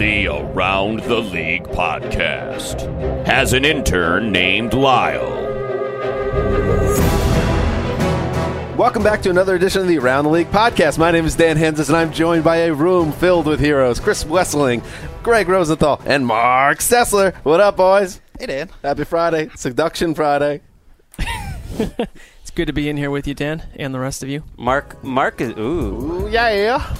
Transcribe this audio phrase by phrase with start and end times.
[0.00, 5.42] The Around the League podcast has an intern named Lyle.
[8.78, 10.96] Welcome back to another edition of the Around the League podcast.
[10.96, 14.24] My name is Dan Hanzus, and I'm joined by a room filled with heroes Chris
[14.24, 14.82] Wesseling,
[15.22, 17.34] Greg Rosenthal, and Mark Sessler.
[17.44, 18.22] What up, boys?
[18.38, 18.70] Hey, Dan.
[18.82, 19.50] Happy Friday.
[19.54, 20.62] Seduction Friday.
[22.40, 24.44] It's good to be in here with you, Dan, and the rest of you.
[24.56, 26.24] Mark, Mark is ooh.
[26.24, 26.96] Ooh, yeah.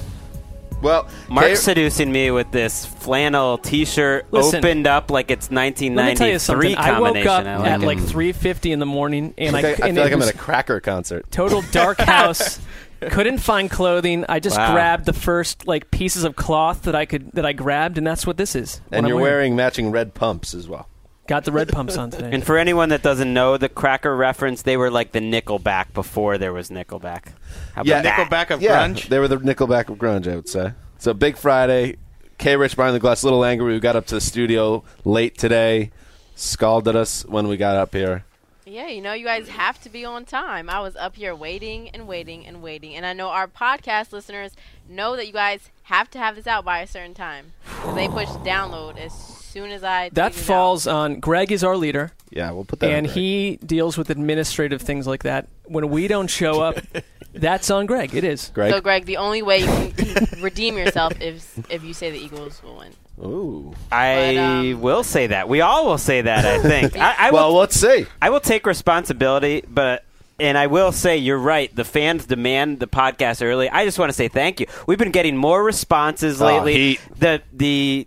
[0.83, 5.65] Well, Mark's K- seducing me with this flannel T-shirt Listen, opened up like it's Let
[5.65, 5.95] me tell you
[6.35, 6.77] 1993 something.
[6.77, 9.69] I woke up I at like like 3:50 in the morning, and I, I, I
[9.69, 11.31] and feel like I'm at a cracker concert.
[11.31, 12.59] total dark house.
[13.01, 14.27] Couldn't find clothing.
[14.29, 14.73] I just Wow.
[14.75, 18.27] grabbed the first like pieces of cloth that I could that I grabbed, and that's
[18.27, 18.81] what this is.
[18.93, 20.87] And you're wearing matching red pumps as well.
[21.31, 22.29] Got the red pumps on today.
[22.33, 26.39] And for anyone that doesn't know the Cracker reference, they were like the Nickelback before
[26.39, 27.27] there was Nickelback.
[27.75, 28.29] How about Yeah, that?
[28.29, 29.09] Nickelback of yeah, grunge.
[29.09, 30.73] they were the Nickelback of grunge, I would say.
[30.99, 31.99] So big Friday.
[32.39, 32.57] K.
[32.57, 33.73] Rich behind the glass, a little angry.
[33.75, 35.93] We got up to the studio late today.
[36.35, 38.25] Scalded us when we got up here.
[38.67, 40.69] Yeah, you know, you guys have to be on time.
[40.69, 42.97] I was up here waiting and waiting and waiting.
[42.97, 44.57] And I know our podcast listeners
[44.89, 47.53] know that you guys have to have this out by a certain time.
[47.69, 49.13] 'Cause they push download as
[49.51, 50.09] soon as I.
[50.11, 50.47] that tweet out.
[50.47, 52.87] falls on Greg is our leader, Yeah, we'll put that.
[52.91, 53.15] and on Greg.
[53.17, 55.49] he deals with administrative things like that.
[55.67, 56.77] When we don't show up,
[57.35, 58.15] that's on Greg.
[58.15, 58.51] It is.
[58.55, 58.73] Greg.
[58.73, 62.63] So, Greg, the only way you can redeem yourself is if you say the Eagles
[62.63, 62.93] will win.
[63.23, 63.75] Ooh.
[63.93, 65.49] I But, um, will say that.
[65.49, 66.45] We all will say that.
[66.47, 66.97] I think.
[66.99, 67.59] I, I Well, will.
[67.61, 68.07] let's see.
[68.23, 70.05] I will take responsibility, but
[70.39, 71.75] and I will say you're right.
[71.77, 73.69] The fans demand the podcast early.
[73.69, 74.67] I just want to say thank you.
[74.87, 76.73] We've been getting more responses Oh, lately.
[76.75, 77.01] heat.
[77.19, 78.07] The the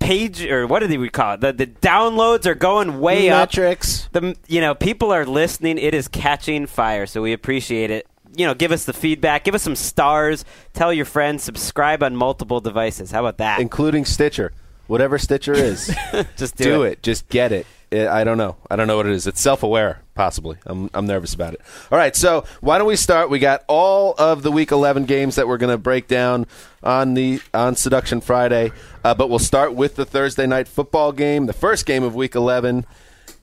[0.00, 1.40] page or what do we call it?
[1.40, 3.50] The the downloads are going way up.
[3.50, 4.08] Metrics.
[4.12, 5.78] The you know people are listening.
[5.78, 7.06] It is catching fire.
[7.06, 8.06] So we appreciate it.
[8.36, 9.44] You know, give us the feedback.
[9.44, 10.44] Give us some stars.
[10.72, 11.42] Tell your friends.
[11.42, 13.10] Subscribe on multiple devices.
[13.10, 13.60] How about that?
[13.60, 14.52] including Stitcher.
[14.90, 15.96] Whatever Stitcher is,
[16.36, 17.00] Just do, do it.
[17.00, 17.64] Just get it.
[17.92, 18.56] I I don't know.
[18.68, 19.28] I don't know what it is.
[19.28, 20.56] It's self-aware, possibly.
[20.66, 21.60] I'm, I'm nervous about it.
[21.92, 23.30] All right, so why don't we start?
[23.30, 26.46] We got all of the Week 11 games that we're going to break down
[26.82, 28.72] on the on Seduction Friday,
[29.04, 32.34] uh, but we'll start with the Thursday night football game, the first game of Week
[32.34, 32.84] 11,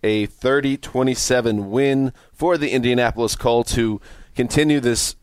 [0.04, 4.02] a 30-27 win for the Indianapolis Colts, who
[4.36, 5.16] continue this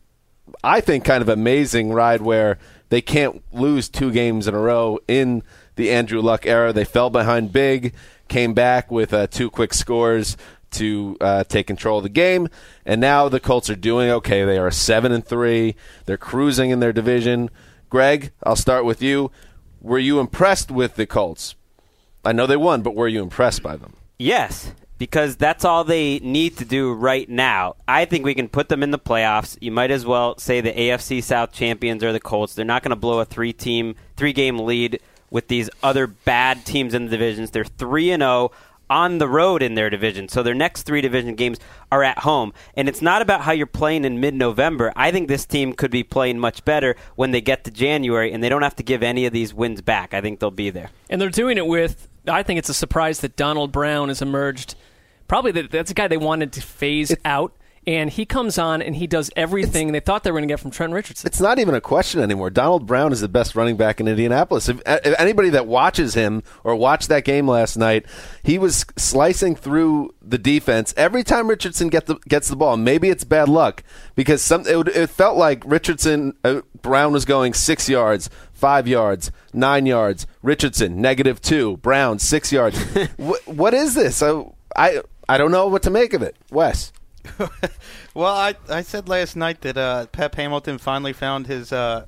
[0.63, 2.57] I think, kind of amazing ride where
[2.89, 5.43] they can't lose two games in a row in
[5.75, 6.73] the Andrew Luck era.
[6.73, 7.93] They fell behind big,
[8.27, 10.37] came back with uh, two quick scores
[10.71, 12.49] to uh, take control of the game,
[12.85, 14.43] and now the Colts are doing okay.
[14.43, 15.75] They are seven and three.
[16.05, 17.49] They're cruising in their division.
[17.89, 19.31] Greg, I'll start with you.
[19.81, 21.55] Were you impressed with the Colts?
[22.25, 23.93] I know they won, but were you impressed by them?
[24.17, 27.75] Yes, because that's all they need to do right now.
[27.87, 29.57] I think we can put them in the playoffs.
[29.61, 32.55] You might as well say the AFC South champions are the Colts.
[32.55, 34.99] They're not going to blow a three team, three game lead
[35.29, 37.51] with these other bad teams in the divisions.
[37.51, 38.51] They're 3 and 0
[38.89, 40.27] on the road in their division.
[40.29, 41.57] So their next 3 division games
[41.91, 42.53] are at home.
[42.75, 44.93] And it's not about how you're playing in mid-November.
[44.95, 48.43] I think this team could be playing much better when they get to January and
[48.43, 50.13] they don't have to give any of these wins back.
[50.13, 50.91] I think they'll be there.
[51.09, 52.07] And they're doing it with.
[52.27, 54.75] I think it's a surprise that Donald Brown has emerged.
[55.27, 57.53] Probably that that's a guy they wanted to phase out.
[57.87, 60.59] And he comes on and he does everything they thought they were going to get
[60.59, 61.27] from Trent Richardson.
[61.27, 62.49] It's not even a question anymore.
[62.49, 64.67] Donald Brown is the best running back in Indianapolis.
[64.69, 68.05] If, if anybody that watches him or watched that game last night,
[68.41, 72.75] he was slicing through the defense every time Richardson get the, gets the ball.
[72.77, 73.83] Maybe it's bad luck
[74.15, 79.31] because some it, it felt like Richardson uh, Brown was going six yards, five yards,
[79.53, 80.25] nine yards.
[80.41, 82.79] Richardson negative two, Brown six yards.
[83.17, 84.23] what, what is this?
[84.23, 84.43] I,
[84.75, 86.35] I I don't know what to make of it.
[86.51, 86.91] Wes.
[88.13, 92.05] Well, I, I said last night that uh, Pep Hamilton finally found his uh,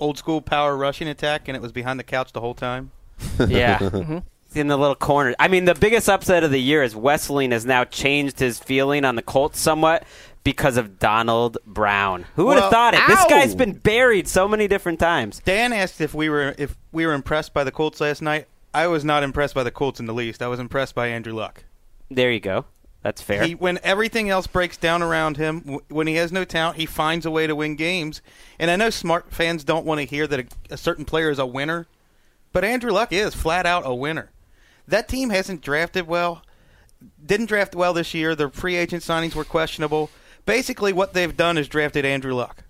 [0.00, 2.90] old school power rushing attack, and it was behind the couch the whole time.
[3.48, 3.78] Yeah.
[4.48, 5.34] He's in the little corner.
[5.38, 9.02] I mean, the biggest upset of the year is Wesseling has now changed his feeling
[9.06, 10.04] on the Colts somewhat
[10.44, 12.26] because of Donald Brown.
[12.36, 13.00] Who would have Well, thought it?
[13.06, 15.40] This guy's been buried so many different times.
[15.44, 18.46] Dan asked if we were if we were impressed by the Colts last night.
[18.74, 20.42] I was not impressed by the Colts in the least.
[20.42, 21.64] I was impressed by Andrew Luck.
[22.10, 22.66] There you go.
[23.02, 23.44] That's fair.
[23.44, 26.86] He, when everything else breaks down around him, w- when he has no talent, he
[26.86, 28.22] finds a way to win games.
[28.58, 31.40] And I know smart fans don't want to hear that a, a certain player is
[31.40, 31.86] a winner,
[32.52, 34.30] but Andrew Luck is flat out a winner.
[34.86, 36.42] That team hasn't drafted well,
[37.24, 38.34] didn't draft well this year.
[38.36, 40.10] Their free agent signings were questionable.
[40.46, 42.64] Basically, what they've done is drafted Andrew Luck,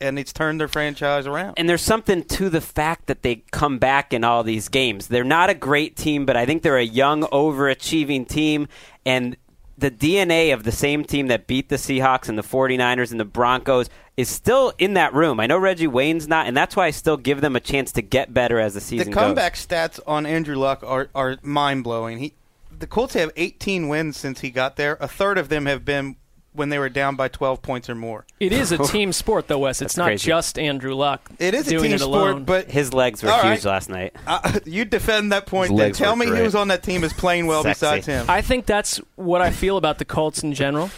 [0.00, 1.54] and it's turned their franchise around.
[1.58, 5.08] and there's something to the fact that they come back in all these games.
[5.08, 8.66] They're not a great team, but I think they're a young, overachieving team.
[9.04, 9.36] And
[9.76, 13.24] the DNA of the same team that beat the Seahawks and the 49ers and the
[13.24, 15.40] Broncos is still in that room.
[15.40, 18.02] I know Reggie Wayne's not, and that's why I still give them a chance to
[18.02, 19.66] get better as the season the comeback goes.
[19.66, 22.18] stats on Andrew Luck are, are mind blowing.
[22.18, 22.34] He,
[22.78, 24.96] the Colts have 18 wins since he got there.
[25.00, 26.16] A third of them have been
[26.54, 28.26] when they were down by 12 points or more.
[28.38, 29.80] It is a team sport, though, Wes.
[29.80, 30.26] It's That's not crazy.
[30.26, 31.30] just Andrew Luck.
[31.38, 32.44] It is a doing team it sport, alone.
[32.44, 33.64] but His legs were All huge right.
[33.64, 34.14] last night.
[34.26, 35.70] uh, you defend that point.
[35.70, 36.42] His Then legs tell were me great.
[36.42, 37.80] who's on that team is playing well Sexy.
[37.80, 38.26] besides him.
[38.28, 40.90] I think that's what I feel about the Colts in general.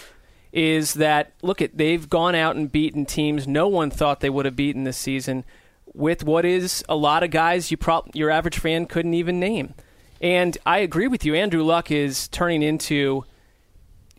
[0.53, 4.45] Is that look at they've gone out and beaten teams no one thought they would
[4.45, 5.45] have beaten this season
[5.93, 9.75] with what is a lot of guys you prob- your average fan couldn't even name.
[10.21, 11.35] And I agree with you.
[11.35, 13.25] Andrew Luck is turning into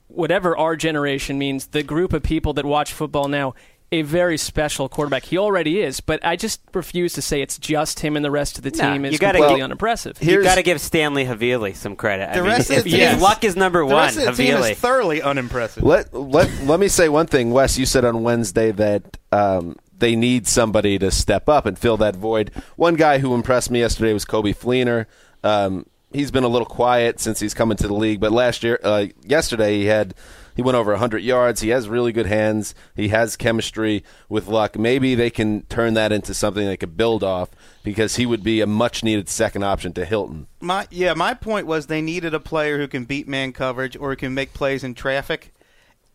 [0.07, 3.53] whatever our generation means, the group of people that watch football now,
[3.91, 5.25] a very special quarterback.
[5.25, 8.57] He already is, but I just refuse to say it's just him and the rest
[8.57, 10.17] of the team you is gotta completely get- unimpressive.
[10.21, 12.29] You Here's- got to give Stanley Havili some credit.
[12.29, 13.95] I The mean, rest of the if team- Luck is number the one.
[14.05, 14.71] rest of the team Havili.
[14.71, 15.83] is thoroughly unimpressive.
[15.83, 17.77] Let let let me say one thing, Wes.
[17.77, 22.15] You said on Wednesday that um, they need somebody to step up and fill that
[22.15, 22.51] void.
[22.75, 25.05] One guy who impressed me yesterday was Coby Fleener.
[25.43, 25.85] Um,
[26.15, 29.07] he's been a little quiet since he's come into the league, but last year, uh,
[29.23, 30.15] yesterday, he had
[30.55, 31.61] he went over 100 yards.
[31.61, 32.73] He has really good hands.
[32.95, 34.79] He has chemistry with Luck.
[34.79, 37.49] Maybe they can turn that into something they could build off
[37.83, 40.47] because he would be a much needed second option to Hilton.
[40.61, 44.15] My yeah, my point was they needed a player who can beat man coverage or
[44.15, 45.53] can make plays in traffic.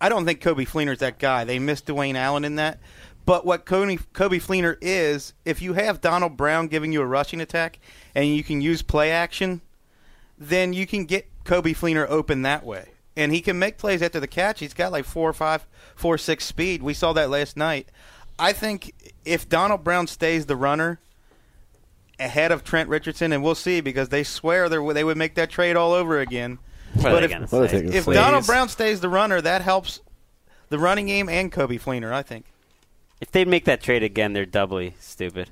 [0.00, 1.44] I don't think Coby Fleener's that guy.
[1.44, 2.80] They missed Dwayne Allen in that.
[3.26, 7.42] But what Coby, Coby Fleener is, if you have Donald Brown giving you a rushing
[7.42, 7.78] attack
[8.14, 9.60] and you can use play action,
[10.40, 12.88] then you can get Coby Fleener open that way.
[13.16, 14.60] And he can make plays after the catch.
[14.60, 16.82] He's got like four or five, four or six speed.
[16.82, 17.88] We saw that last night.
[18.38, 18.94] I think
[19.24, 20.98] if Donald Brown stays the runner,
[22.20, 25.50] ahead of Trent Richardson, and we'll see because they swear they they would make that
[25.50, 26.58] trade all over again.
[26.94, 27.76] What but they if, gonna What are say?
[27.80, 28.04] they gonna if?
[28.06, 30.00] Donald Brown stays the runner, that helps
[30.68, 32.12] the running game and Coby Fleener.
[32.12, 32.46] I think.
[33.20, 35.50] If they make that trade again, they're doubly stupid.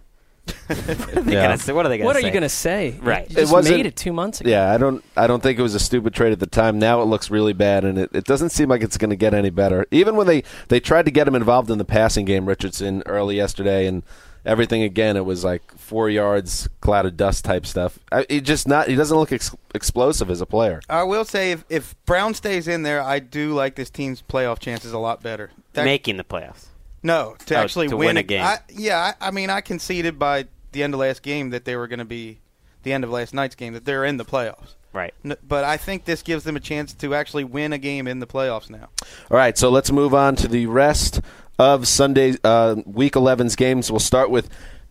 [0.69, 0.79] What
[1.17, 1.43] are they Yeah.
[1.45, 1.73] gonna say?
[1.73, 2.95] What are they gonna What are you going to say?
[3.01, 3.29] Right.
[3.31, 4.51] You It just wasn't- made it two months ago.
[4.51, 5.05] Yeah, I don't.
[5.17, 6.79] I don't think it was a stupid trade at the time.
[6.79, 9.35] Now it looks really bad, and it, it doesn't seem like it's going to get
[9.35, 9.87] any better.
[9.91, 13.37] Even when they they tried to get him involved in the passing game, Richardson early
[13.37, 14.03] yesterday, and
[14.47, 17.99] everything again, it was like four yards, cloud of dust type stuff.
[18.13, 18.89] I, he just not.
[18.89, 20.81] He doesn't look ex- explosive as a player.
[20.89, 24.59] I will say if, if Brown stays in there, I do like this team's playoff
[24.59, 25.51] chances a lot better.
[25.75, 26.67] That- making the playoffs?
[27.09, 28.45] No, to Oh, actually to win, win a game.
[28.45, 31.75] I, yeah, I, I mean, I conceded by the end of last game that they
[31.75, 32.39] were going to be
[32.85, 34.75] the end of last night's game that they're in the playoffs.
[34.93, 35.13] Right.
[35.25, 38.21] N- But I think this gives them a chance to actually win a game in
[38.21, 38.89] the playoffs now.
[39.31, 41.21] All right, so let's move on to the rest
[41.59, 43.91] of Sunday uh, Week 11's games.
[43.91, 44.49] We'll start with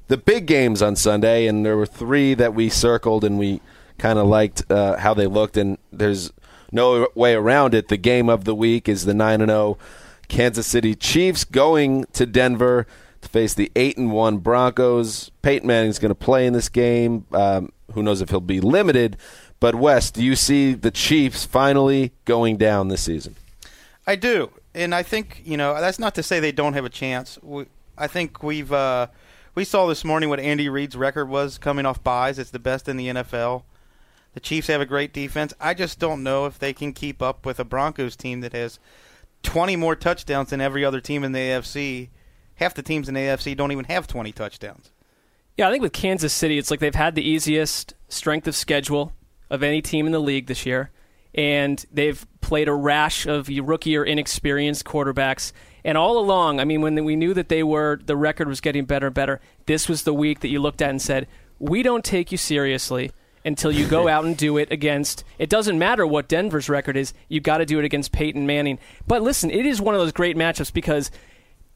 [0.08, 3.62] the big games on Sunday, and there were three that we circled, and we
[3.98, 5.58] kind of liked uh, how they looked.
[5.58, 6.32] And there's
[6.72, 7.88] no way around it.
[7.88, 9.78] The game of the week is the nine and zero
[10.28, 12.88] Kansas City Chiefs going to Denver
[13.22, 15.32] to face the eight and one Broncos.
[15.42, 17.26] Peyton Manning's going to play in this game.
[17.32, 19.18] Um, who knows if he'll be limited?
[19.60, 23.36] But West, do you see the Chiefs finally going down this season?
[24.06, 26.90] I do, and I think you know that's not to say they don't have a
[26.90, 27.40] chance.
[27.42, 27.66] We,
[27.98, 29.08] I think we've uh,
[29.56, 32.38] we saw this morning what Andy Reid's record was coming off byes.
[32.38, 33.64] It's the best in the NFL.
[34.34, 35.54] The Chiefs have a great defense.
[35.60, 38.78] I just don't know if they can keep up with a Broncos team that has
[39.44, 42.10] 20 more touchdowns than every other team in the AFC.
[42.56, 44.91] Half the teams in the AFC don't even have 20 touchdowns.
[45.58, 49.13] Yeah, I think with Kansas City, it's like they've had the easiest strength of schedule
[49.50, 50.91] of any team in the league this year,
[51.34, 55.51] and they've played a rash of rookie or inexperienced quarterbacks.
[55.84, 58.86] And all along, I mean, when we knew that they were, the record was getting
[58.86, 59.39] better and better.
[59.65, 61.27] This was the week that you looked at and said,
[61.60, 63.12] "We don't take you seriously."
[63.48, 67.13] Until you go out and do it against, it doesn't matter what Denver's record is,
[67.30, 68.77] you got to do it against Peyton Manning.
[69.08, 71.10] But listen, it is one of those great matchups because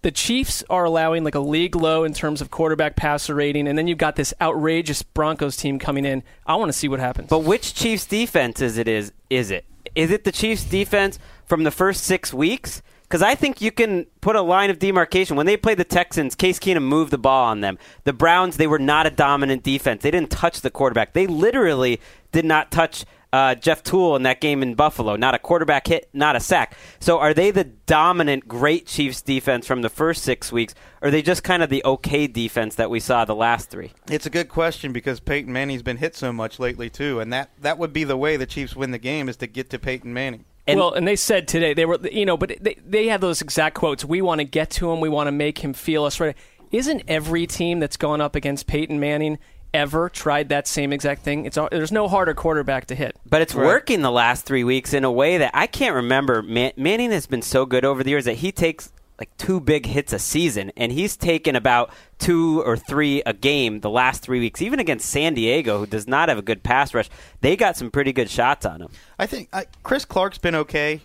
[0.01, 3.77] the Chiefs are allowing like a league low in terms of quarterback passer rating, and
[3.77, 6.23] then you've got this outrageous Broncos team coming in.
[6.45, 7.29] I want to see what happens.
[7.29, 8.87] But which Chiefs defense is it?
[8.87, 9.65] Is is it?
[9.95, 12.81] Is it the Chiefs defense from the first six weeks?
[13.11, 15.35] Because I think you can put a line of demarcation.
[15.35, 17.77] When they played the Texans, Case Keenum moved the ball on them.
[18.05, 20.01] The Browns, they were not a dominant defense.
[20.01, 21.11] They didn't touch the quarterback.
[21.11, 21.99] They literally
[22.31, 23.03] did not touch
[23.33, 25.17] uh, Jeff Tuel in that game in Buffalo.
[25.17, 26.77] Not a quarterback hit, not a sack.
[27.01, 30.73] So are they the dominant, great Chiefs defense from the first six weeks?
[31.01, 33.91] Or are they just kind of the okay defense that we saw the last three?
[34.09, 37.51] It's a good question because Peyton Manning's been hit so much lately too, and that
[37.59, 40.13] that would be the way the Chiefs win the game is to get to Peyton
[40.13, 40.45] Manning.
[40.67, 43.41] And well, and they said today they were, you know, but they they have those
[43.41, 44.05] exact quotes.
[44.05, 44.99] We want to get to him.
[44.99, 46.35] We want to make him feel us right.
[46.71, 49.39] Isn't every team that's gone up against Peyton Manning
[49.73, 51.45] ever tried that same exact thing?
[51.45, 53.17] It's there's no harder quarterback to hit.
[53.25, 53.65] But it's right.
[53.65, 56.41] working the last three weeks in a way that I can't remember.
[56.41, 58.91] Man- Manning has been so good over the years that he takes
[59.21, 63.81] like two big hits a season, and he's taken about two or three a game
[63.81, 64.63] the last three weeks.
[64.63, 67.07] Even against San Diego, who does not have a good pass rush,
[67.41, 68.89] they got some pretty good shots on him.
[69.19, 71.01] I think uh, Chris Clark's been okay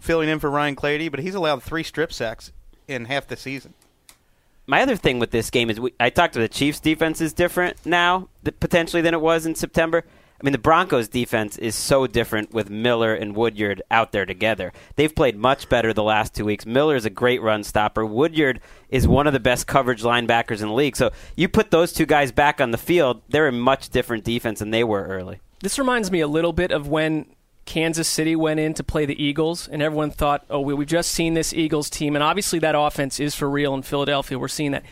[0.00, 2.50] filling in for Ryan Clady, but he's allowed three strip sacks
[2.88, 3.74] in half the season.
[4.66, 7.32] My other thing with this game is we, I talked to the Chiefs' defense is
[7.32, 10.04] different now, potentially than it was in September.
[10.40, 14.72] I mean, the Broncos' defense is so different with Miller and Woodyard out there together.
[14.96, 16.64] They've played much better the last two weeks.
[16.64, 18.06] Miller is a great run stopper.
[18.06, 20.96] Woodyard is one of the best coverage linebackers in the league.
[20.96, 24.60] So you put those two guys back on the field, they're a much different defense
[24.60, 25.40] than they were early.
[25.60, 27.26] This reminds me a little bit of when
[27.66, 31.34] Kansas City went in to play the Eagles, and everyone thought, oh, we've just seen
[31.34, 32.16] this Eagles team.
[32.16, 34.38] And obviously, that offense is for real in Philadelphia.
[34.38, 34.84] We're seeing that.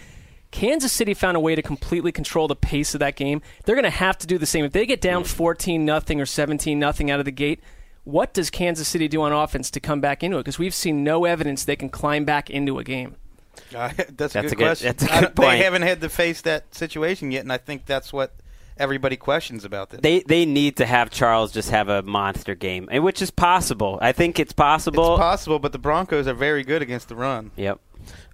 [0.51, 3.43] Kansas City found a way to completely control the pace of that game.
[3.65, 4.65] They're going to have to do the same.
[4.65, 7.61] If they get down 14 nothing or 17 nothing out of the gate,
[8.05, 10.41] what does Kansas City do on offense to come back into it?
[10.41, 13.17] Because we've seen no evidence they can climb back into a game.
[13.75, 14.87] Uh, that's, a that's good a good, question.
[14.87, 18.13] That's a good They haven't had to face that situation yet, and I think that's
[18.13, 18.33] what
[18.79, 20.01] everybody questions about this.
[20.01, 23.99] They they need to have Charles just have a monster game, which is possible.
[24.01, 25.15] I think it's possible.
[25.15, 27.51] It's possible, but the Broncos are very good against the run.
[27.57, 27.81] Yep.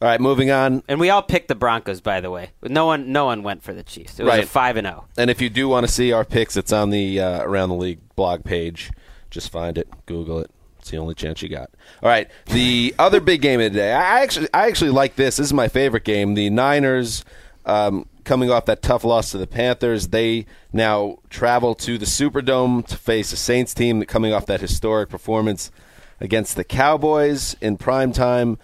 [0.01, 0.83] All right, moving on.
[0.89, 2.51] And we all picked the Broncos, by the way.
[2.63, 4.21] No one, no one went for the Chiefs.
[4.21, 4.45] It was Right.
[4.45, 4.91] a five and oh.
[4.91, 5.05] zero.
[5.17, 7.75] And if you do want to see our picks, it's on the uh, Around the
[7.77, 8.91] League blog page.
[9.31, 10.51] Just find it, Google it.
[10.79, 11.71] It's the only chance you got.
[12.03, 13.93] All right, the other big game of the day.
[13.93, 15.39] I actually, I actually like this.
[15.39, 16.35] This is my favorite game.
[16.35, 17.25] The Niners,
[17.65, 22.87] um, coming off that tough loss to the Panthers, they now travel to the Superdome
[22.87, 25.71] to face a Saints team coming off that historic performance
[26.21, 28.59] against the Cowboys in prime time.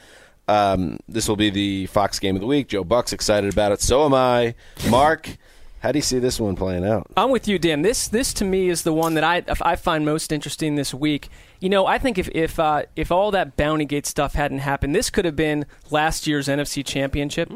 [0.49, 2.69] Um, this will be the Fox game of the week.
[2.69, 3.81] Joe Buck's excited about it.
[3.81, 4.55] So am I.
[4.89, 5.37] Mark,
[5.81, 7.07] how do you see this one playing out?
[7.17, 7.83] I'm with you, Dan.
[7.83, 11.29] This this to me is the one that I I find most interesting this week.
[11.61, 14.95] You know, I think if if uh, if all that Bounty Gate stuff hadn't happened,
[14.95, 17.51] this could have been last year's NFC Championship,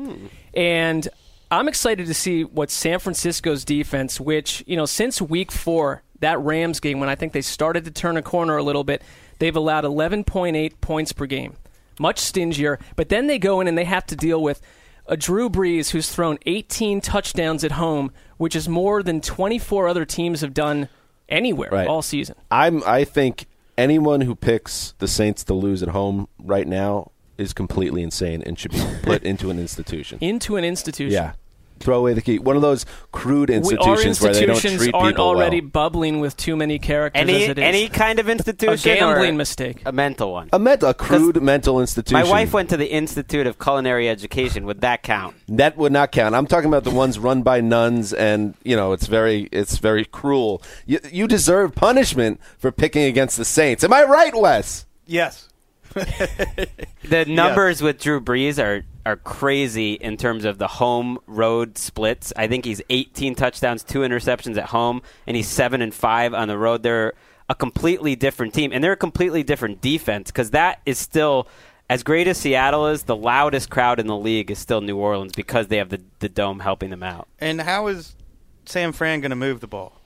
[0.54, 1.08] and
[1.50, 6.40] I'm excited to see what San Francisco's defense, which you know since Week Four, that
[6.40, 9.02] Rams game when I think they started to turn a corner a little bit,
[9.38, 11.54] they've allowed 11.8 points per game,
[11.98, 12.78] much stingier.
[12.96, 14.60] But then they go in and they have to deal with
[15.06, 20.04] a Drew Brees who's thrown 18 touchdowns at home, which is more than 24 other
[20.06, 20.88] teams have done
[21.28, 21.86] anywhere Right.
[21.86, 22.36] all season.
[22.50, 22.82] I'm.
[22.84, 23.46] I think
[23.76, 28.58] anyone who picks the Saints to lose at home right now is completely insane and
[28.58, 30.18] should be put into an institution.
[30.20, 31.12] Into an institution.
[31.12, 31.32] Yeah,
[31.80, 32.38] throw away the key.
[32.38, 35.70] One of those crude We- institutions, where they don't institutions treat aren't people already well.
[35.70, 37.64] bubbling with too many characters Any as it is.
[37.64, 39.82] any kind of a institution gambling or mistake.
[39.84, 40.48] a mental one.
[40.52, 42.14] A, ment- a crude mental institution.
[42.22, 44.64] My wife went to the Institute of Culinary Education.
[44.66, 45.34] Would that count?
[45.48, 46.34] That would not count.
[46.36, 50.04] I'm talking about the ones run by nuns, and you know it's very it's very
[50.04, 50.62] cruel.
[50.86, 53.82] You, you deserve punishment for picking against the Saints.
[53.82, 54.86] Am I right, Wes?
[55.06, 55.48] Yes.
[57.04, 62.32] The numbers with Drew Brees are are crazy in terms of the home road splits.
[62.34, 66.48] I think he's 18 touchdowns, two interceptions at home, and he's seven and five on
[66.48, 66.82] the road.
[66.82, 67.12] They're
[67.50, 71.48] a completely different team, and they're a completely different defense because that is still.
[71.90, 75.32] As great as Seattle is, the loudest crowd in the league is still New Orleans
[75.32, 77.28] because they have the, the dome helping them out.
[77.38, 78.16] And how is
[78.64, 80.00] Sam Fran going to move the ball?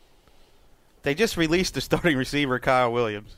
[1.04, 3.36] They just released the starting receiver, Kyle Williams.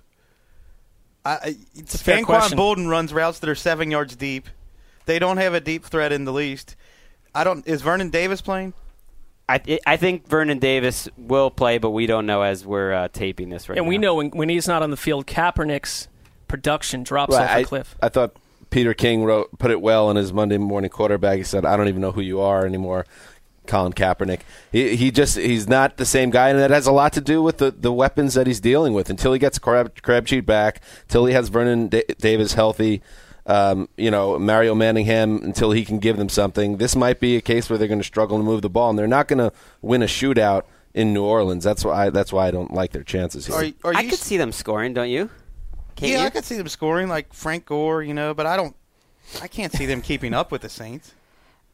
[1.30, 2.58] I, I- a fair Anquan question.
[2.58, 4.48] Boldin runs routes that are seven yards deep.
[5.06, 6.76] They don't have a deep threat in the least.
[7.34, 7.66] I don't.
[7.66, 8.74] Is Vernon Davis playing?
[9.48, 13.48] I, I think Vernon Davis will play, but we don't know as we're uh, taping
[13.48, 13.88] this right and now.
[13.88, 16.06] we know when, when he's not on the field, Kaepernick's
[16.46, 17.96] production drops Right, off I, a cliff.
[18.00, 18.36] I thought
[18.70, 21.38] Peter King wrote put it well in his Monday morning quarterback.
[21.38, 23.06] He said, "I don't even know who you are anymore."
[23.66, 24.40] Colin Kaepernick.
[24.72, 27.42] He, he just he's not the same guy, and that has a lot to do
[27.42, 29.10] with the, the weapons that he's dealing with.
[29.10, 33.02] Until he gets Crab, Crabtree back, until he has Vernon da- Davis healthy,
[33.46, 36.78] um, you know Mario Manningham, until he can give them something.
[36.78, 38.98] This might be a case where they're going to struggle to move the ball, and
[38.98, 39.52] they're not going to
[39.82, 40.64] win a shootout
[40.94, 41.62] in New Orleans.
[41.62, 43.56] That's why I, that's why I don't like their chances here.
[43.56, 45.30] Are, you- are I you could see them scoring, don't you?
[45.96, 46.26] Can't yeah, you?
[46.26, 48.74] I could see them scoring like Frank Gore, you know, but I don't.
[49.40, 51.14] I can't see them keeping up with the Saints.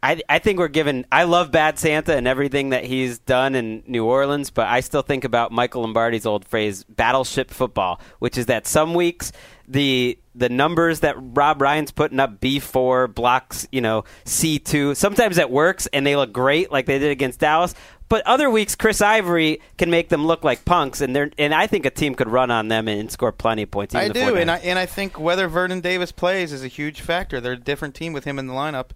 [0.02, 1.06] I, I think we're given.
[1.10, 5.02] I love Bad Santa and everything that he's done in New Orleans, but I still
[5.02, 9.32] think about Michael Lombardi's old phrase, "battleship football," which is that some weeks
[9.68, 14.94] the the numbers that Rob Ryan's putting up B four blocks, you know C two.
[14.94, 17.74] Sometimes that works and they look great, like they did against Dallas.
[18.08, 21.66] But other weeks, Chris Ivory can make them look like punks, and they're and I
[21.66, 23.94] think a team could run on them and score plenty of points.
[23.94, 27.00] I the do, and I and I think whether Vernon Davis plays is a huge
[27.00, 27.40] factor.
[27.40, 28.90] They're a different team with him in the lineup.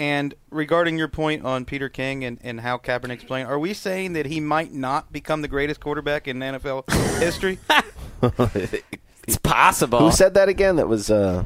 [0.00, 4.14] And regarding your point on Peter King and, and how Kaepernick's playing, are we saying
[4.14, 6.90] that he might not become the greatest quarterback in NFL
[7.20, 7.58] history?
[9.28, 9.98] it's possible.
[9.98, 10.76] Who said that again?
[10.76, 11.44] That was uh,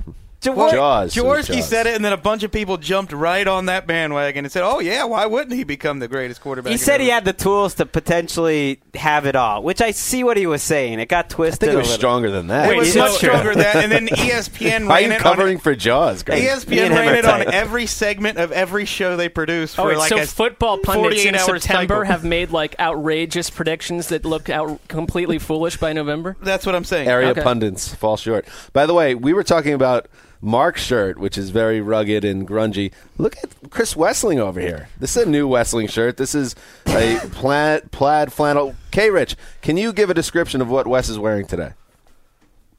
[0.52, 1.14] Well, Jaws.
[1.14, 1.68] Jaworski Jaws.
[1.68, 4.62] said it, and then a bunch of people jumped right on that bandwagon and said,
[4.64, 7.32] "Oh yeah, why wouldn't he become the greatest quarterback?" He in said he had the
[7.32, 11.00] tools to potentially have it all, which I see what he was saying.
[11.00, 11.60] It got I twisted.
[11.60, 11.98] think it a was little.
[12.00, 12.70] stronger than that.
[12.70, 15.20] It was Wait, much stronger than that, and then ESPN Why are ran you it
[15.20, 15.60] covering on.
[15.62, 16.42] for Jaws, Greg?
[16.42, 19.86] ESPN and him ran it on every segment of every show they produce for Oh,
[19.88, 22.04] wait, like so a football pundits 48 in hour September cycle.
[22.04, 26.36] have made like outrageous predictions that look out completely foolish by November.
[26.42, 27.08] That's what I'm saying.
[27.08, 27.42] Area Okay.
[27.42, 28.46] pundits fall short.
[28.72, 30.06] By the way, we were talking about
[30.44, 32.92] Mark's shirt, which is very rugged and grungy.
[33.16, 34.88] Look at Chris Wesseling over here.
[35.00, 36.18] This is a new Wesseling shirt.
[36.18, 36.54] This is
[36.86, 38.76] a plaid, plaid flannel.
[38.90, 39.08] K.
[39.08, 41.72] Rich, can you give a description of what Wes is wearing today?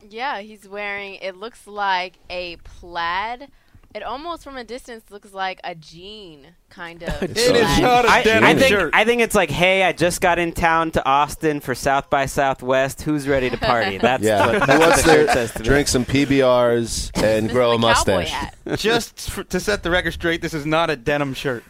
[0.07, 1.15] Yeah, he's wearing.
[1.15, 3.49] It looks like a plaid.
[3.95, 7.23] It almost, from a distance, looks like a jean kind of.
[7.23, 8.93] It is not a I, denim I think shirt.
[8.93, 12.25] I think it's like, hey, I just got in town to Austin for South by
[12.25, 13.03] Southwest.
[13.03, 13.97] Who's ready to party?
[14.05, 15.65] That's Yeah, what, he that's wants what the shirt says to me.
[15.65, 17.87] drink some PBRs and grow a is a cowboy
[18.25, 18.51] mustache.
[18.75, 21.63] Just for, to set the record straight, this is not a denim shirt.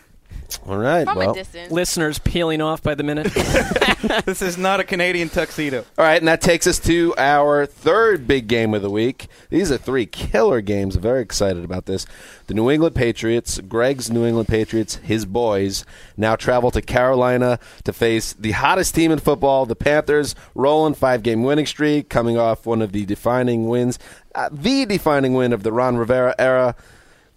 [0.68, 1.72] All right, From well, a distance.
[1.72, 3.32] Listeners peeling off by the minute.
[4.26, 5.80] This is not a Canadian tuxedo.
[5.98, 9.28] All right, and that takes us to our third big game of the week.
[9.50, 10.96] These are three killer games.
[10.96, 12.06] Very excited about this.
[12.46, 15.86] The New England Patriots, Greg's New England Patriots, his boys,
[16.18, 21.24] now travel to Carolina to face the hottest team in football, the Panthers, rolling five
[21.24, 23.98] game winning streak, coming off one of the defining wins,
[24.36, 26.76] uh, the defining win of the Ron Rivera era.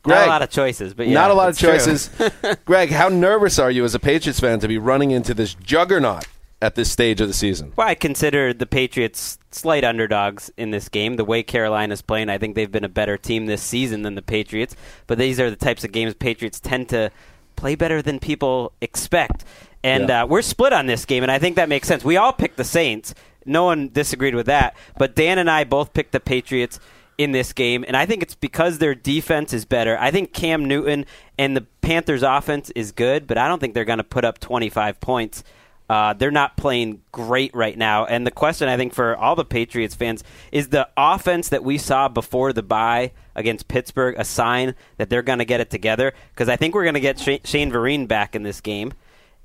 [0.03, 2.11] Greg, Not a lot of choices, but yeah, not a lot of choices.
[2.65, 6.27] Greg, how nervous are you as a Patriots fan to be running into this juggernaut
[6.63, 7.73] at this stage of the season?
[7.77, 11.17] Well, I consider the Patriots slight underdogs in this game.
[11.17, 14.23] The way Carolina's playing, I think they've been a better team this season than the
[14.23, 14.77] Patriots.
[15.07, 17.11] But these are the types of games Patriots tend to
[17.57, 19.45] play better than people expect.
[19.85, 20.23] And Yeah.
[20.23, 22.05] uh, we're split on this game, and I think that makes sense.
[22.05, 23.15] We all picked the Saints.
[23.45, 24.77] No one disagreed with that.
[24.97, 26.79] But Dan and I both picked the Patriots
[27.19, 29.99] in this game, and I think it's because their defense is better.
[29.99, 31.05] I think Cam Newton
[31.37, 34.39] and the Panthers' offense is good, but I don't think they're going to put up
[34.39, 35.43] 25 points.
[35.91, 38.05] Uh, they're not playing great right now.
[38.05, 41.79] And the question, I think, for all the Patriots fans is the offense that we
[41.79, 46.13] saw before the bye against Pittsburgh a sign that they're going to get it together?
[46.31, 48.93] Because I think we're going to get Sh- Shane Vereen back in this game.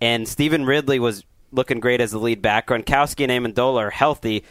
[0.01, 2.67] And Stevan Ridley was looking great as the lead back.
[2.67, 4.43] Gronkowski and Amendola are healthy.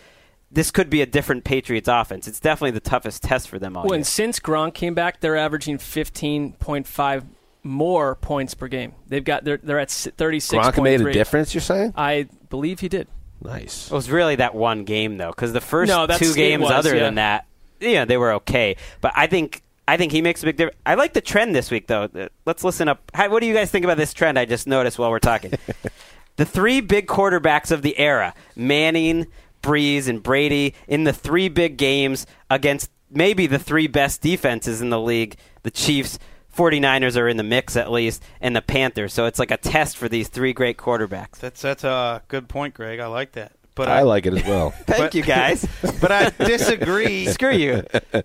[0.52, 2.28] This could be a different Patriots offense.
[2.28, 4.04] It's definitely the toughest test for them all When year.
[4.04, 7.24] since Gronk came back, they're averaging 15.5
[7.62, 8.94] more points per game.
[9.06, 10.64] They've got they're they're at thirty six.
[10.66, 11.94] Gronk made a difference, you're saying?
[11.96, 13.08] I believe he did.
[13.40, 13.90] Nice.
[13.90, 16.94] It was really that one game though, because the first No, two games, was, other
[16.94, 17.02] yeah.
[17.04, 17.46] than that,
[17.80, 18.76] yeah, they were okay.
[19.00, 20.78] But I think I think he makes a big difference.
[20.86, 22.08] I like the trend this week though.
[22.14, 23.10] Uh, Let's listen up.
[23.14, 24.38] How, what do you guys think about this trend?
[24.38, 25.52] I just noticed while we're talking.
[26.36, 29.26] the three big quarterbacks of the era: Manning,
[29.62, 34.90] Brees, and Brady in the three big games against maybe the three best defenses in
[34.90, 36.18] the league: the Chiefs.
[36.54, 39.14] 49ers are in the mix at least, and the Panthers.
[39.14, 41.38] So it's like a test for these three great quarterbacks.
[41.38, 43.00] That's that's a good point, Greg.
[43.00, 43.52] I like that.
[43.74, 44.70] But I like it as well.
[44.86, 45.66] Thank But- you guys.
[46.02, 47.26] But I disagree.
[47.32, 47.84] Screw you.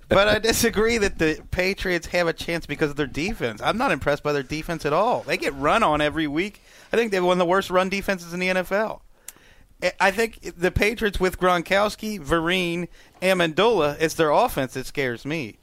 [0.10, 3.62] but I disagree that the Patriots have a chance because of their defense.
[3.64, 5.22] I'm not impressed by their defense at all.
[5.22, 6.62] They get run on every week.
[6.92, 9.00] I think they have one of the worst run defenses in the NFL.
[9.82, 12.88] I- I think the Patriots with Gronkowski, Vereen,
[13.22, 15.58] Amendola, it's their offense that scares me.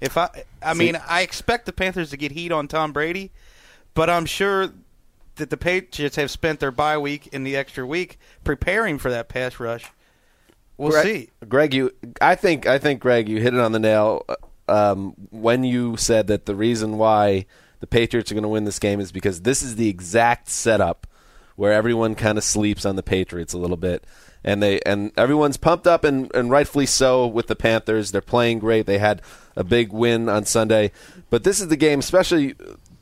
[0.00, 3.30] If I, I mean, I expect the Panthers to get heat on Tom Brady,
[3.94, 4.72] but I'm sure
[5.36, 9.28] that the Patriots have spent their bye week and the extra week preparing for that
[9.28, 9.84] pass rush.
[10.78, 11.30] We'll Greg, see.
[11.46, 11.74] Greg.
[11.74, 14.36] You, I think, I think, Greg, you hit it on the nail uh,
[14.92, 17.44] um, when you said that the reason why
[17.80, 21.06] the Patriots are going to win this game is because this is the exact setup
[21.56, 24.04] where everyone kind of sleeps on the Patriots a little bit,
[24.44, 28.12] and they and everyone's pumped up and, and rightfully so with the Panthers.
[28.12, 28.86] They're playing great.
[28.86, 29.22] They had
[29.56, 30.92] a big win on Sunday,
[31.28, 32.54] but this is the game, especially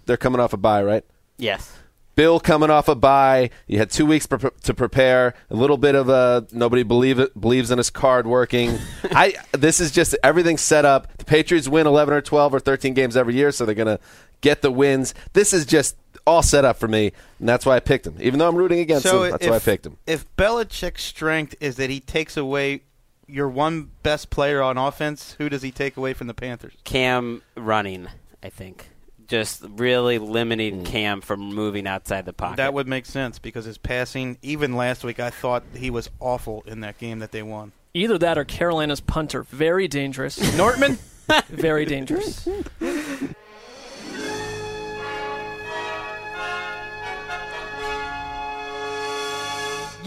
[0.07, 1.05] they're coming off a bye, right?
[1.37, 1.75] Yes.
[2.19, 3.51] Bill coming off a bye.
[3.69, 5.35] You had two weeks pre- to prepare.
[5.51, 8.77] A little bit of a nobody believe it, believes in his card working.
[9.05, 11.17] I this is just everything set up.
[11.19, 14.01] The Patriots win eleven or twelve or thirteen games every year, so they're gonna
[14.41, 15.15] get the wins.
[15.33, 15.95] This is just
[16.29, 18.17] all set up for me, and that's why I picked him.
[18.21, 19.97] Even though I'm rooting against So him, that's if, why I picked him.
[20.07, 22.83] If Belichick's strength is that he takes away
[23.27, 26.75] your one best player on offense, who does he take away from the Panthers?
[26.85, 28.09] Cam running,
[28.43, 28.91] I think.
[29.27, 30.85] Just really limiting hmm.
[30.85, 32.57] Cam from moving outside the pocket.
[32.57, 36.63] That would make sense because his passing, even last week, I thought he was awful
[36.67, 37.73] in that game that they won.
[37.95, 39.43] Either that or Carolina's punter.
[39.43, 40.57] Very dangerous.
[40.57, 40.99] Nortman,
[41.49, 42.49] very dangerous.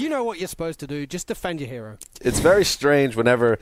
[0.01, 1.05] You know what you're supposed to do.
[1.05, 1.97] Just defend your hero.
[2.21, 3.59] It's very strange whenever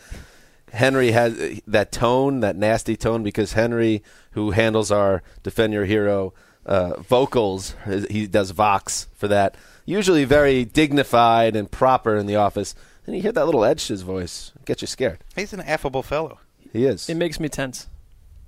[0.71, 6.33] Henry has that tone, that nasty tone, because Henry, who handles our Defend Your Hero
[6.65, 7.75] uh, vocals,
[8.09, 9.55] he does Vox for that.
[9.85, 12.73] Usually very dignified and proper in the office.
[13.05, 15.19] And you hear that little edge to his voice, it gets you scared.
[15.35, 16.39] He's an affable fellow.
[16.71, 17.09] He is.
[17.09, 17.87] It makes me tense.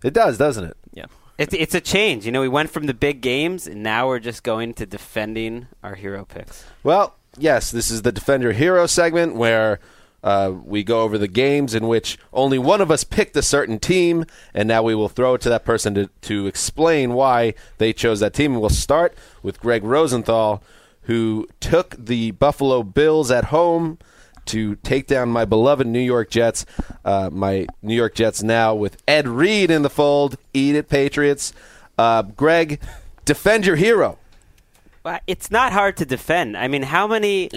[0.03, 0.77] It does, doesn't it?
[0.93, 1.07] Yeah.
[1.37, 2.25] It's, it's a change.
[2.25, 5.67] You know, we went from the big games, and now we're just going to defending
[5.81, 6.63] our hero picks.
[6.83, 9.79] Well, yes, this is the Defender Hero segment where
[10.23, 13.79] uh, we go over the games in which only one of us picked a certain
[13.79, 17.93] team, and now we will throw it to that person to, to explain why they
[17.93, 18.53] chose that team.
[18.53, 20.61] And we'll start with Greg Rosenthal,
[21.03, 23.97] who took the Buffalo Bills at home
[24.45, 26.65] to take down my beloved New York Jets.
[27.03, 30.37] Uh, my New York Jets now with Ed Reed in the fold.
[30.53, 31.53] Eat it, Patriots.
[31.97, 32.79] Uh, Greg,
[33.25, 34.17] defend your hero.
[35.03, 36.57] Well, It's not hard to defend.
[36.57, 37.49] I mean, how many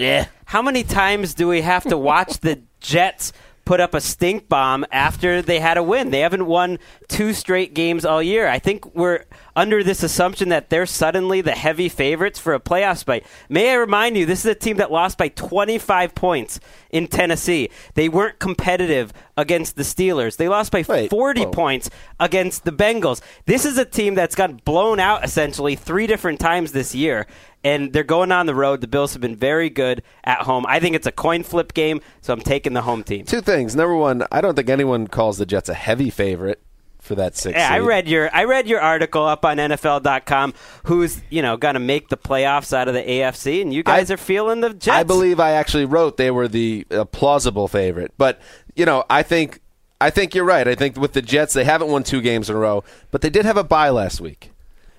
[0.45, 3.33] how many times do we have to watch the Jets
[3.65, 6.11] put up a stink bomb after they had a win?
[6.11, 8.47] They haven't won two straight games all year.
[8.47, 9.25] I think we're
[9.55, 13.23] under this assumption that they're suddenly the heavy favorites for a playoff spot.
[13.49, 16.59] May I remind you, this is a team that lost by 25 points
[16.91, 17.69] in Tennessee.
[17.95, 20.37] They weren't competitive against the Steelers.
[20.37, 21.51] They lost by Wait, 40 whoa.
[21.51, 23.21] points against the Bengals.
[23.45, 27.27] This is a team that's got blown out essentially three different times this year,
[27.65, 28.79] and they're going on the road.
[28.79, 30.65] The Bills have been very good at home.
[30.69, 33.25] I think it's a coin flip game, so I'm taking the home team.
[33.25, 33.75] Two things.
[33.75, 36.61] Number one, I don't think anyone calls the Jets a heavy favorite
[36.99, 37.57] for that six.
[37.57, 40.53] Yeah, I read your I read your article up on NFL.com.
[40.85, 44.11] Who's you know going to make the playoffs out of the AFC, and you guys
[44.11, 44.87] I- are feeling the Jets.
[44.95, 48.39] I believe I actually wrote they were the uh, plausible favorite, but
[48.75, 49.61] you know, I think
[49.99, 50.67] I think you're right.
[50.67, 53.29] I think with the Jets, they haven't won two games in a row, but they
[53.29, 54.51] did have a bye last week.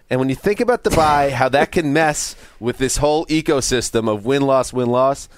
[0.09, 4.09] And when you think about the bye, how that can mess with this whole ecosystem
[4.09, 5.29] of win loss win loss,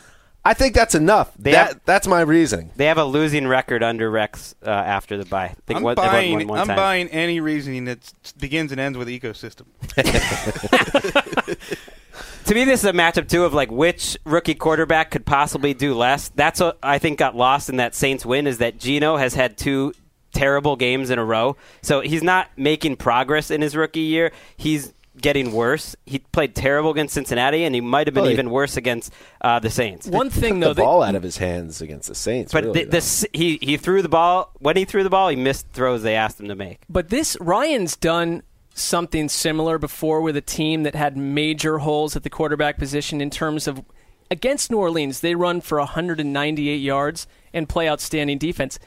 [0.44, 1.32] I think that's enough.
[1.38, 2.70] They that have- that's my reasoning.
[2.76, 5.44] they have a losing record under Rex uh, after the bye.
[5.46, 6.32] I think I'm what- buying.
[6.34, 6.76] one- one I'm time.
[6.76, 9.64] buying any reasoning that begins and ends with ecosystem.
[12.46, 15.94] To me, this is a matchup too of like which rookie quarterback could possibly do
[15.94, 16.30] less.
[16.30, 19.58] That's what I think got lost in that Saints win is that Geno has had
[19.58, 19.92] two
[20.32, 24.32] terrible games in a row, so he's not making progress in his rookie year.
[24.56, 25.96] He's getting worse.
[26.06, 29.12] He played terrible against Cincinnati, and he might have been Well, he- even worse against
[29.40, 30.06] uh, the Saints.
[30.06, 32.52] One thing Took though, the that- ball out of his hands against the Saints.
[32.52, 35.28] But really, the, the, he he threw the ball when he threw the ball.
[35.28, 36.80] He missed throws they asked him to make.
[36.88, 38.42] But this Ryan's done
[38.74, 43.28] something similar before with a team that had major holes at the quarterback position in
[43.28, 43.82] terms of
[44.30, 48.78] against New Orleans, they run for 198 yards and play outstanding defense.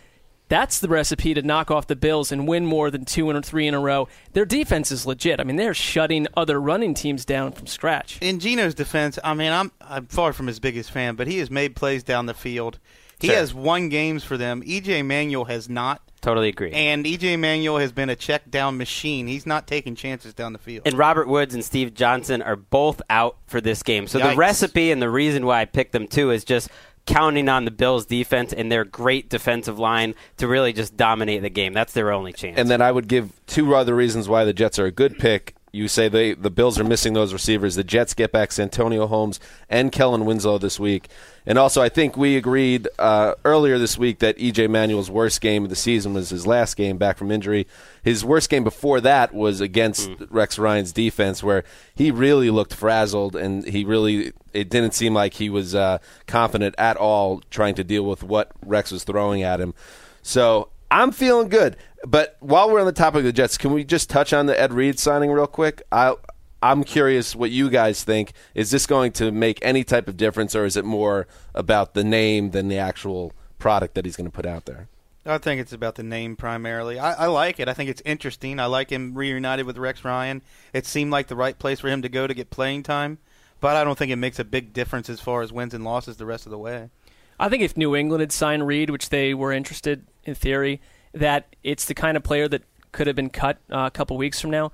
[0.51, 3.67] That's the recipe to knock off the Bills and win more than two and three
[3.67, 4.09] in a row.
[4.33, 5.39] Their defense is legit.
[5.39, 8.17] I mean, they're shutting other running teams down from scratch.
[8.21, 11.49] In Geno's defense, I mean, I'm I'm far from his biggest fan, but he has
[11.49, 12.79] made plays down the field.
[13.21, 13.37] He Sure.
[13.37, 14.61] has won games for them.
[14.63, 16.71] EJ Manuel has not, Totally agree.
[16.71, 19.27] and EJ Manuel has been a check down machine.
[19.27, 20.85] He's not taking chances down the field.
[20.85, 24.07] and Robert Woods and Steve Johnson are both out for this game.
[24.07, 26.67] So the recipe and the reason why I picked them too is just
[27.05, 31.49] counting on the Bills defense and their great defensive line to really just dominate the
[31.49, 31.73] game.
[31.73, 32.57] That's their only chance.
[32.57, 35.55] And then I would give two other reasons why the Jets are a good pick
[35.71, 37.75] you say they the Bills are missing those receivers.
[37.75, 41.07] The Jets get back Santonio Holmes and Kellen Winslow this week,
[41.45, 45.63] and also I think we agreed uh, earlier this week that EJ Manuel's worst game
[45.63, 47.67] of the season was his last game back from injury.
[48.03, 51.63] His worst game before that was against Rex Ryan's defense, where
[51.95, 56.75] he really looked frazzled and he really it didn't seem like he was uh, confident
[56.77, 59.73] at all trying to deal with what Rex was throwing at him.
[60.21, 61.77] So I'm feeling good.
[62.05, 64.59] But while we're on the topic of the Jets, can we just touch on the
[64.59, 65.83] Ed Reed signing real quick?
[65.91, 66.15] I
[66.63, 68.33] I'm curious what you guys think.
[68.53, 72.03] Is this going to make any type of difference, or is it more about the
[72.03, 74.87] name than the actual product that he's going to put out there?
[75.25, 76.99] I think it's about the name primarily.
[76.99, 77.67] I, I like it.
[77.67, 78.59] I think it's interesting.
[78.59, 80.41] I like him reunited with Rex Ryan.
[80.73, 83.19] It seemed like the right place for him to go to get playing time,
[83.59, 86.17] but I don't think it makes a big difference as far as wins and losses
[86.17, 86.89] the rest of the way.
[87.39, 90.81] I think if New England had signed Reed, which they were interested in theory,
[91.13, 94.39] that it's the kind of player that could have been cut uh, a couple weeks
[94.39, 94.71] from now.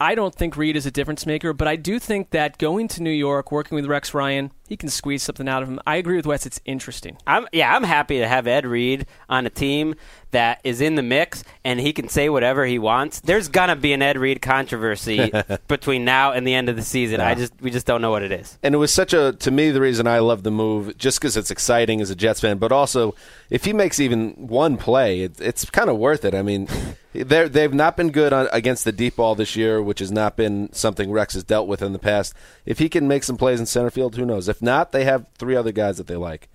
[0.00, 3.02] I don't think Reed is a difference maker, but I do think that going to
[3.02, 5.80] New York, working with Rex Ryan, he can squeeze something out of him.
[5.86, 7.16] I agree with Wes; it's interesting.
[7.26, 9.94] I'm yeah, I'm happy to have Ed Reed on a team
[10.30, 13.20] that is in the mix and he can say whatever he wants.
[13.20, 15.32] There's gonna be an Ed Reed controversy
[15.68, 17.20] between now and the end of the season.
[17.20, 18.58] I just we just don't know what it is.
[18.62, 21.36] And it was such a to me the reason I love the move just because
[21.36, 23.14] it's exciting as a Jets fan, but also
[23.50, 26.34] if he makes even one play, it, it's kind of worth it.
[26.34, 26.68] I mean,
[27.12, 30.36] they they've not been good on, against the deep ball this year, which has not
[30.36, 32.34] been something Rex has dealt with in the past.
[32.66, 34.48] If he can make some plays in center field, who knows?
[34.48, 36.48] If not, they have three other guys that they like.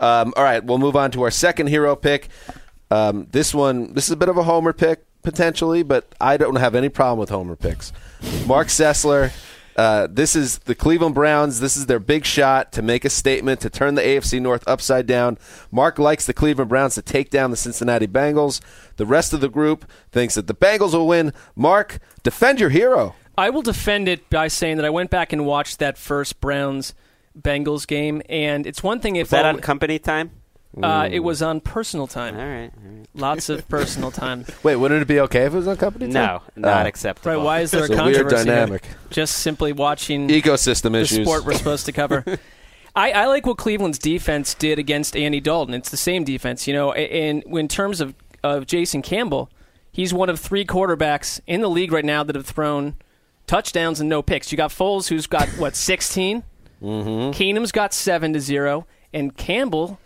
[0.00, 2.28] Um, all right, we'll move on to our second hero pick.
[2.90, 6.56] Um, this one, this is a bit of a homer pick potentially, but I don't
[6.56, 7.92] have any problem with homer picks.
[8.46, 9.32] Mark Sessler.
[9.76, 11.58] Uh, this is the Cleveland Browns.
[11.58, 15.04] This is their big shot to make a statement to turn the AFC North upside
[15.04, 15.36] down.
[15.72, 18.60] Mark likes the Cleveland Browns to take down the Cincinnati Bengals.
[18.98, 21.32] The rest of the group thinks that the Bengals will win.
[21.56, 23.16] Mark, defend your hero.
[23.36, 26.94] I will defend it by saying that I went back and watched that first Browns
[27.38, 30.30] Bengals game, and it's one thing if Is that all- on company time?
[30.82, 32.34] uh, it was on personal time.
[32.36, 32.70] All right.
[32.84, 33.06] all right.
[33.14, 34.44] Lots of personal time.
[34.64, 36.06] Wait, wouldn't it be okay if it was on company?
[36.06, 36.12] time?
[36.14, 36.88] No, not Oh.
[36.88, 37.36] acceptable.
[37.36, 37.44] Right?
[37.44, 38.44] Why is there a a weird controversy?
[38.44, 38.44] there?
[38.56, 38.88] dynamic.
[39.10, 41.24] Just simply watching Ecosystem the issues.
[41.26, 42.24] sport we're supposed to cover.
[42.96, 45.74] I, I like what Cleveland's defense did against Andy Dalton.
[45.74, 46.92] It's the same defense, you know.
[46.92, 49.50] And in terms of of Jason Campbell,
[49.92, 52.94] he's one of three quarterbacks in the league right now that have thrown
[53.46, 54.50] touchdowns and no picks.
[54.52, 56.42] You got Foles, who's got what 16.
[56.84, 57.30] Mm-hmm.
[57.30, 59.98] Keenum's got seven to zero, and Campbell.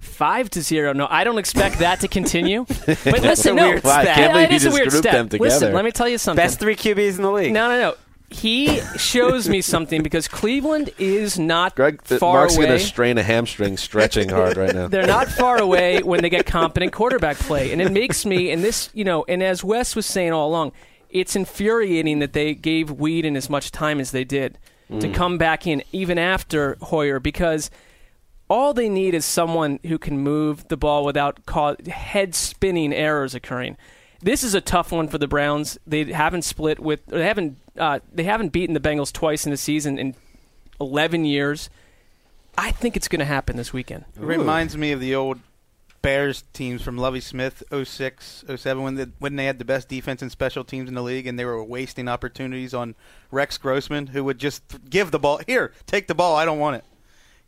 [0.00, 0.92] Five to zero.
[0.92, 2.66] No, I don't expect that to continue.
[2.86, 4.88] But listen, a no, weird Wow, I can't Yeah, believe it you a just weird
[4.90, 5.28] grouped step.
[5.30, 6.44] them Listen, let me tell you something.
[6.44, 7.54] Best three QBs in the league.
[7.54, 7.94] No, no, no.
[8.28, 12.66] He shows me something because Cleveland is not Greg, th- far Mark's away.
[12.66, 14.88] going to strain a hamstring stretching hard right now.
[14.94, 18.62] They're not far away when they get competent quarterback play, and it makes me and
[18.62, 20.72] this, you know, and as Wes was saying all along,
[21.08, 24.58] it's infuriating that they gave Weed Weeden as much time as they did
[25.00, 27.70] to come back in even after Hoyer because
[28.48, 33.34] all they need is someone who can move the ball without ca- head spinning errors
[33.34, 33.76] occurring.
[34.20, 35.78] This is a tough one for the Browns.
[35.86, 39.52] They haven't split with or they haven't uh, they haven't beaten the Bengals twice in
[39.52, 40.14] a season in
[40.80, 41.70] 11 years.
[42.56, 44.04] I think it's going to happen this weekend.
[44.16, 45.40] It reminds me of the old
[46.04, 50.20] Bears teams from Lovie Smith 06, 07 when the, when they had the best defense
[50.20, 52.94] and special teams in the league and they were wasting opportunities on
[53.30, 56.76] Rex Grossman who would just give the ball, "Here, take the ball, I don't want
[56.76, 56.84] it."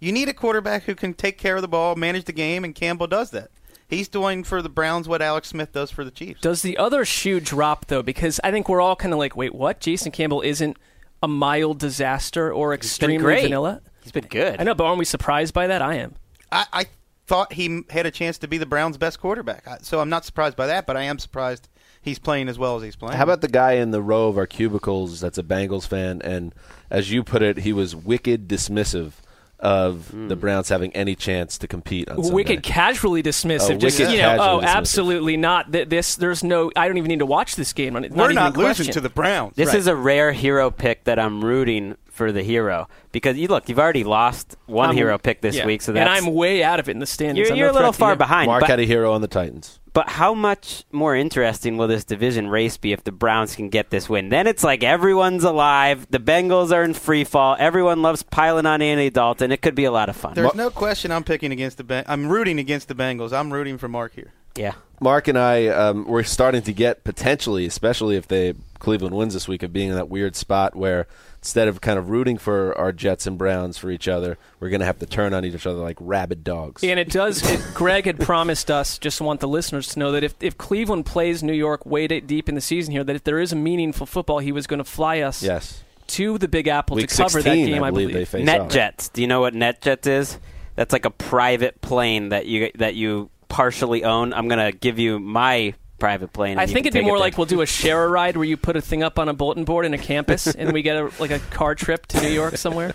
[0.01, 2.75] You need a quarterback who can take care of the ball, manage the game and
[2.75, 3.51] Campbell does that.
[3.89, 6.41] He's doing for the Browns what Alex Smith does for the Chiefs.
[6.41, 8.03] Does the other shoe drop though?
[8.03, 9.81] Because I think we're all kind of like, wait, what?
[9.81, 10.79] Jason Campbell isn't
[11.23, 13.43] a mild disaster or been extremely great.
[13.43, 13.83] vanilla.
[14.03, 14.59] He's been good.
[14.59, 15.83] I know, but aren't we surprised by that?
[15.83, 16.15] I am.
[16.51, 16.85] I, I
[17.27, 20.57] thought he had a chance to be the Browns' best quarterback, so I'm not surprised
[20.57, 20.87] by that.
[20.87, 21.69] But I am surprised
[22.01, 23.17] he's playing as well as he's playing.
[23.17, 26.55] How about the guy in the row of our cubicles that's a Bengals fan, and
[26.91, 29.13] as you put it, he was wicked dismissive
[29.59, 30.29] of hmm.
[30.29, 32.35] the Browns having any chance to compete on Sunday.
[32.35, 33.77] Wicked casually dismissive.
[33.77, 34.65] Oh, just wicked you know, oh, dismissive.
[34.65, 35.73] absolutely not.
[35.73, 36.71] This, there's no.
[36.77, 37.97] I don't even need to watch this game.
[37.97, 38.93] It's We're even not losing question.
[38.95, 39.57] to the Browns.
[39.57, 39.79] This Right.
[39.79, 43.79] is a rare hero pick that I'm rooting for the hero because you look, you've
[43.79, 45.67] already lost one I'm- hero pick this yeah.
[45.67, 47.47] week, so and that's I'm way out of it in the standings.
[47.49, 48.17] you're, I'm you're no a little far you.
[48.17, 48.47] behind.
[48.49, 49.79] Mark but, had a hero on the Titans.
[49.93, 53.91] but how much more interesting will this division race be if the Browns can get
[53.91, 54.31] this win?
[54.31, 56.07] Then it's like everyone's alive.
[56.11, 57.57] The Bengals are in free fall.
[57.59, 59.53] Everyone loves piling on Andy Dalton.
[59.53, 60.35] It could be a lot of fun.
[60.35, 61.85] There's no question I'm picking against the.
[61.85, 63.33] Ben- I'm rooting against the Bengals.
[63.33, 64.33] I'm rooting for Mark here.
[64.57, 64.73] yeah.
[64.99, 69.47] Mark and I, um, we're starting to get potentially, especially if they Cleveland wins this
[69.47, 71.07] week of being in that weird spot where
[71.47, 74.81] instead of kind of rooting for our Jets and Browns for each other, we're going
[74.81, 76.83] to have to turn on each other like rabid dogs.
[76.83, 77.49] And it does.
[77.49, 78.99] It, Greg had promised us.
[78.99, 82.49] Just want the listeners to know that if, if Cleveland plays New York way deep
[82.49, 84.85] in the season here, that if there is a meaningful football, he was going to
[84.85, 85.85] fly us yes.
[86.09, 87.85] to the Big Apple Week to cover 16, that game.
[87.85, 88.69] I believe they face off.
[88.69, 89.13] NetJets.
[89.13, 90.39] Do you know what NetJets is?
[90.75, 94.35] That's like a private plane that you that you partially own.
[94.35, 96.59] I'm gonna give you my private plane.
[96.59, 98.45] I think it'd be take it more like we'll do a share a ride where
[98.45, 100.97] you put a thing up on a bulletin board in a campus, and we get
[100.97, 102.95] a like a car trip to New York somewhere.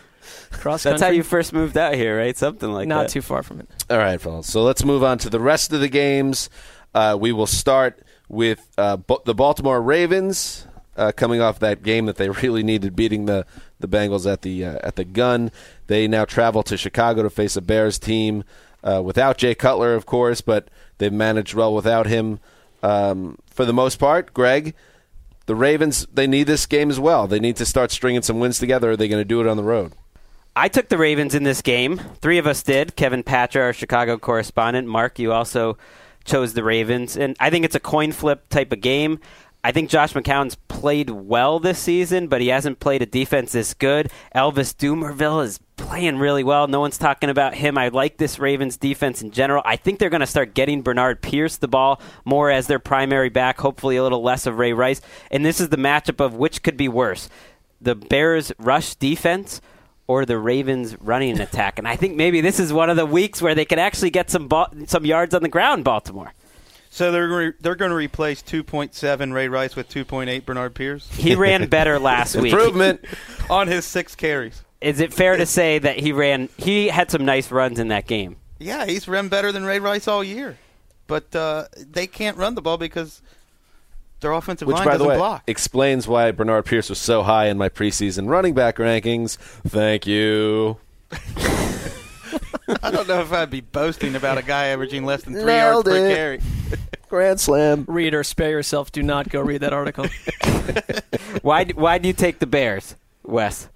[0.51, 2.37] Cross That's how you first moved out here, right?
[2.37, 3.01] Something like Not that.
[3.03, 3.69] Not too far from it.
[3.89, 4.47] All right, fellas.
[4.47, 6.49] So let's move on to the rest of the games.
[6.93, 12.05] Uh, we will start with uh, Bo- the Baltimore Ravens uh, coming off that game
[12.05, 13.45] that they really needed, beating the,
[13.79, 15.51] the Bengals at the uh, at the gun.
[15.87, 18.43] They now travel to Chicago to face a Bears team
[18.83, 22.39] uh, without Jay Cutler, of course, but they've managed well without him
[22.83, 24.33] um, for the most part.
[24.33, 24.73] Greg,
[25.45, 27.27] the Ravens they need this game as well.
[27.27, 28.91] They need to start stringing some wins together.
[28.91, 29.93] Are they going to do it on the road?
[30.55, 31.97] I took the Ravens in this game.
[32.19, 32.95] Three of us did.
[32.95, 34.87] Kevin Patra, our Chicago correspondent.
[34.87, 35.77] Mark, you also
[36.25, 37.15] chose the Ravens.
[37.15, 39.19] And I think it's a coin flip type of game.
[39.63, 43.75] I think Josh McCown's played well this season, but he hasn't played a defense this
[43.75, 44.11] good.
[44.35, 46.67] Elvis Dumervil is playing really well.
[46.67, 47.77] No one's talking about him.
[47.77, 49.61] I like this Ravens defense in general.
[49.63, 53.29] I think they're going to start getting Bernard Pierce the ball more as their primary
[53.29, 55.01] back, hopefully a little less of Ray Rice.
[55.29, 57.29] And this is the matchup of which could be worse
[57.79, 59.59] the Bears' rush defense
[60.07, 61.79] or the Ravens' running attack.
[61.79, 64.29] And I think maybe this is one of the weeks where they could actually get
[64.29, 64.49] some
[64.85, 66.33] some yards on the ground, Baltimore.
[66.93, 71.35] So they're re- they're going to replace 2.7 Ray Rice with 2.8 Bernard Pierce He
[71.35, 72.51] ran better last week.
[72.51, 73.05] Improvement.
[73.49, 74.61] on his six carries.
[74.81, 76.49] Is it fair to say that he ran?
[76.57, 78.35] He had some nice runs in that game.
[78.59, 80.57] Yeah, he's run better than Ray Rice all year,
[81.07, 83.21] but uh, they can't run the ball because
[84.19, 85.43] their offensive Which, line by the doesn't way, block.
[85.47, 89.37] explains why Bernard Pierce was so high in my preseason running back rankings.
[89.67, 90.77] Thank you.
[92.83, 95.85] I don't know if I'd be boasting about a guy averaging less than three Nailed
[95.87, 96.15] yards per it.
[96.15, 96.41] carry.
[97.09, 97.85] Grand slam.
[97.87, 98.91] Reader, spare yourself.
[98.91, 100.05] Do not go read that article.
[101.41, 101.65] Why?
[101.65, 103.69] Why do you take the Bears, Wes?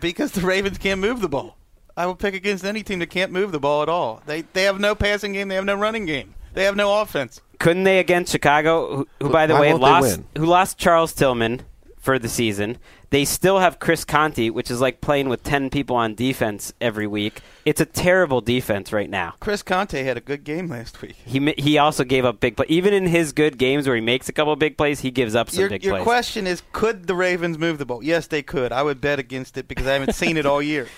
[0.00, 1.56] Because the Ravens can't move the ball.
[1.96, 4.22] I will pick against any team that can't move the ball at all.
[4.26, 5.48] They they have no passing game.
[5.48, 6.34] They have no running game.
[6.54, 7.40] They have no offense.
[7.58, 10.26] Couldn't they against Chicago, who, who by the Why way won't they lost, win?
[10.38, 11.62] who lost Charles Tillman
[12.02, 12.76] for the season?
[13.10, 17.06] They still have Chris Conte, which is like playing with ten people on defense every
[17.06, 17.40] week.
[17.64, 19.34] It's a terrible defense right now.
[19.40, 21.16] Chris Conte had a good game last week.
[21.24, 22.68] He he also gave up big plays.
[22.68, 25.48] Even in his good games where he makes a couple big plays, he gives up
[25.48, 26.04] some Your, big your plays.
[26.04, 28.02] question is, could the Ravens move the ball?
[28.02, 28.72] Yes, they could.
[28.72, 30.88] I would bet against it because I haven't seen it all year.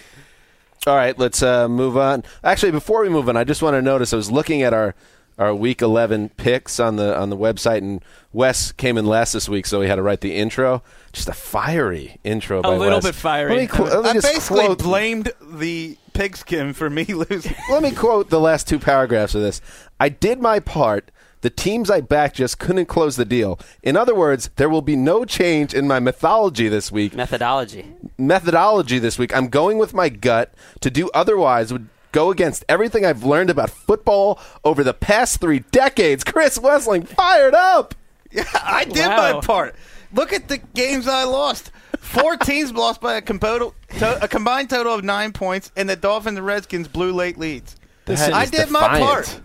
[0.86, 2.24] All right, let's uh, move on.
[2.42, 4.94] Actually, before we move on, I just want to notice I was looking at our
[5.38, 9.48] our week 11 picks on the on the website and Wes came in last this
[9.48, 12.98] week so he had to write the intro just a fiery intro by a little
[12.98, 13.04] Wes.
[13.06, 13.50] bit fiery.
[13.50, 17.54] let me, qu- let me I just basically quote, blamed the pigskin for me losing.
[17.70, 19.60] let me quote the last two paragraphs of this
[19.98, 23.60] I did my part the teams I backed just couldn't close the deal.
[23.82, 27.14] In other words, there will be no change in my mythology this week.
[27.14, 27.84] Methodology.
[28.16, 29.36] methodology this week.
[29.36, 30.54] I'm going with my gut.
[30.80, 35.58] To do otherwise would go against everything I've learned about football over the past three
[35.72, 36.24] decades.
[36.24, 37.94] Chris Wesseling, fired up.
[38.32, 39.32] Yeah, I did Wow.
[39.34, 39.74] my part.
[40.14, 41.70] Look at the games I lost.
[41.98, 45.96] Four teams lost by a, compo- to- a combined total of nine points, and the
[45.96, 47.76] Dolphins and Redskins blew late leads.
[48.06, 49.40] That I is did my part.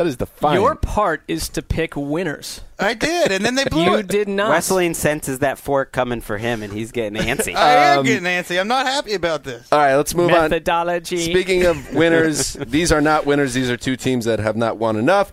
[0.00, 0.58] That is defiant.
[0.62, 2.62] Your part is to pick winners.
[2.78, 4.08] I did, and then they blew You it.
[4.08, 4.50] did not.
[4.50, 7.54] Wesseling senses that fork coming for him, and he's getting antsy.
[7.54, 8.58] I am Um, getting antsy.
[8.58, 9.68] I'm not happy about this.
[9.70, 10.48] All right, let's move on.
[10.48, 11.18] Methodology.
[11.18, 13.52] Speaking of winners, these are not winners.
[13.52, 15.32] These are two teams that have not won enough.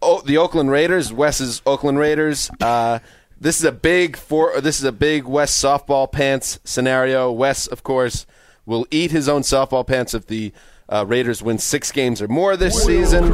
[0.00, 2.52] Oh, the Oakland Raiders, Wes's Oakland Raiders.
[2.60, 3.00] Uh,
[3.40, 4.60] this is a big for.
[4.60, 7.32] This is a big West softball pants scenario.
[7.32, 8.26] Wes, of course,
[8.64, 10.52] will eat his own softball pants if the
[10.88, 13.24] uh, Raiders win six games or more this season.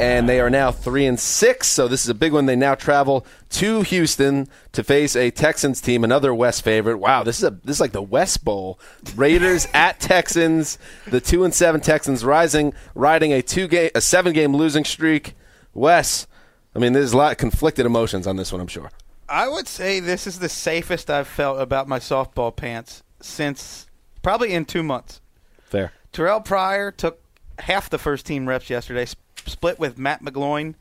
[0.00, 2.46] And they are now three and six, so this is a big one.
[2.46, 6.98] They now travel to Houston to face a Texans team, another West favorite.
[6.98, 8.78] Wow, this is a this is like the West Bowl.
[9.14, 10.78] Raiders at Texans.
[11.06, 15.34] The two and seven Texans rising, riding a two game, a seven game losing streak.
[15.74, 16.26] Wes,
[16.74, 18.60] I mean, there's a lot of conflicted emotions on this one.
[18.60, 18.90] I'm sure.
[19.28, 23.87] I would say this is the safest I've felt about my softball pants since
[24.28, 25.22] probably in two months.
[25.64, 25.90] Fair.
[26.12, 27.18] Terrelle Pryor took
[27.60, 30.74] half the first team reps yesterday, sp- split with Matt McGloin.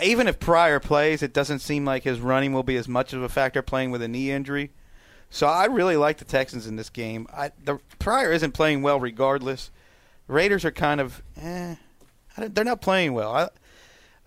[0.00, 3.20] Even if Pryor plays, it doesn't seem like his running will be as much of
[3.20, 4.70] a factor playing with a knee injury.
[5.28, 7.26] So I really like the Texans in this game.
[7.32, 9.72] I, the Pryor isn't playing well regardless.
[10.28, 11.74] Raiders are kind of, eh,
[12.38, 13.34] they're not playing well.
[13.34, 13.48] I,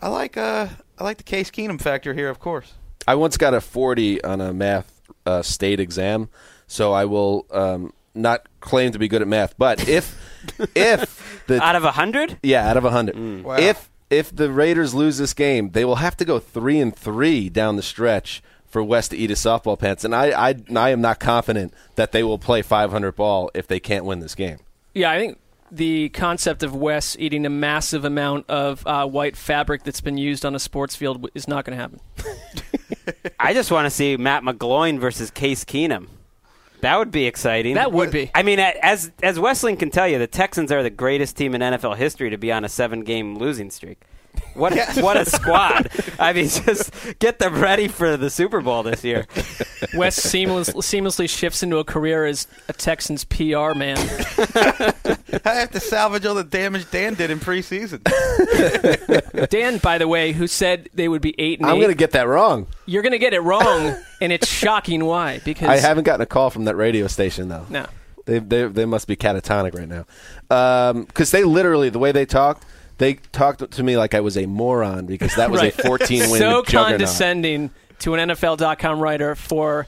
[0.02, 0.68] I like uh
[0.98, 2.74] I like the Case Keenum factor here, of course.
[3.08, 6.28] I once got a 40 on a math uh, state exam,
[6.68, 9.58] so I will um, not claim to be good at math.
[9.58, 10.18] But if
[10.76, 13.56] if the Out of a hundred, yeah out of 100, Wow.
[13.58, 17.50] if if the Raiders lose this game, they will have to go three and three
[17.50, 21.02] down the stretch for West to eat his softball pants, and I I, I am
[21.02, 24.58] not confident that they will play 500 ball if they can't win this game.
[24.94, 25.38] Yeah, I think
[25.72, 30.44] the concept of Wes eating a massive amount of uh, white fabric that's been used
[30.46, 32.00] on a sports field is not going to happen.
[33.40, 36.08] I just want to see Matt McGloin versus Case Keenum.
[36.82, 37.76] That would be exciting.
[37.76, 38.32] That would be.
[38.34, 41.62] I mean, as as Wesseling can tell you, the Texans are the greatest team in
[41.62, 44.00] NFL history to be on a seven-game losing streak.
[44.56, 45.90] What a, what a squad!
[46.20, 49.26] I mean, just get them ready for the Super Bowl this year.
[49.96, 53.98] Wes seamless, seamlessly shifts into a career as a Texans PR man.
[55.46, 58.02] I have to salvage all the damage Dan did in preseason.
[59.50, 61.98] Dan, by the way, who said they would be eight and I'm eight, going to
[61.98, 62.68] get that wrong.
[62.86, 65.40] you're going to get it wrong, and it's shocking why.
[65.46, 67.66] Because I haven't gotten a call from that radio station though.
[67.70, 67.86] no,
[68.26, 70.06] They they they must be catatonic right now,
[70.90, 72.66] um, because they literally the way they talked,
[73.00, 75.78] they talked to me like I was a moron because that was Right.
[75.78, 79.88] a 14 win so condescending to an NFL.com writer for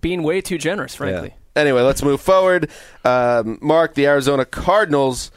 [0.00, 1.28] being way too generous, frankly.
[1.56, 1.60] Yeah.
[1.60, 2.70] Anyway, let's move forward.
[3.04, 5.30] Um, Mark, the Arizona Cardinals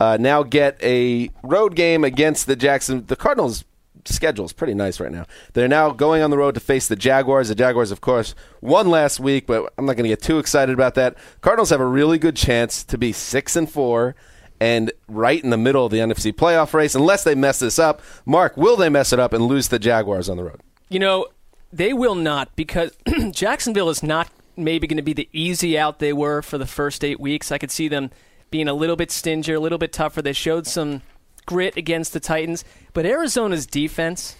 [0.00, 3.04] uh, now get a road game against the Jackson.
[3.06, 3.64] The Cardinals'
[4.06, 5.26] schedule is pretty nice right now.
[5.52, 7.48] They're now going on the road to face the Jaguars.
[7.48, 10.72] The Jaguars, of course, won last week, but I'm not going to get too excited
[10.72, 11.16] about that.
[11.42, 14.16] Cardinals have a really good chance to be six and four.
[14.60, 18.02] And right in the middle of the NFC playoff race, unless they mess this up.
[18.26, 20.60] Mark, will they mess it up and lose the Jaguars on the road?
[20.90, 21.28] You know,
[21.72, 22.94] they will not because
[23.30, 27.04] Jacksonville is not maybe going to be the easy out they were for the first
[27.04, 27.50] eight weeks.
[27.50, 28.10] I could see them
[28.50, 30.20] being a little bit stingier, a little bit tougher.
[30.20, 31.02] They showed some
[31.46, 34.36] grit against the Titans, but Arizona's defense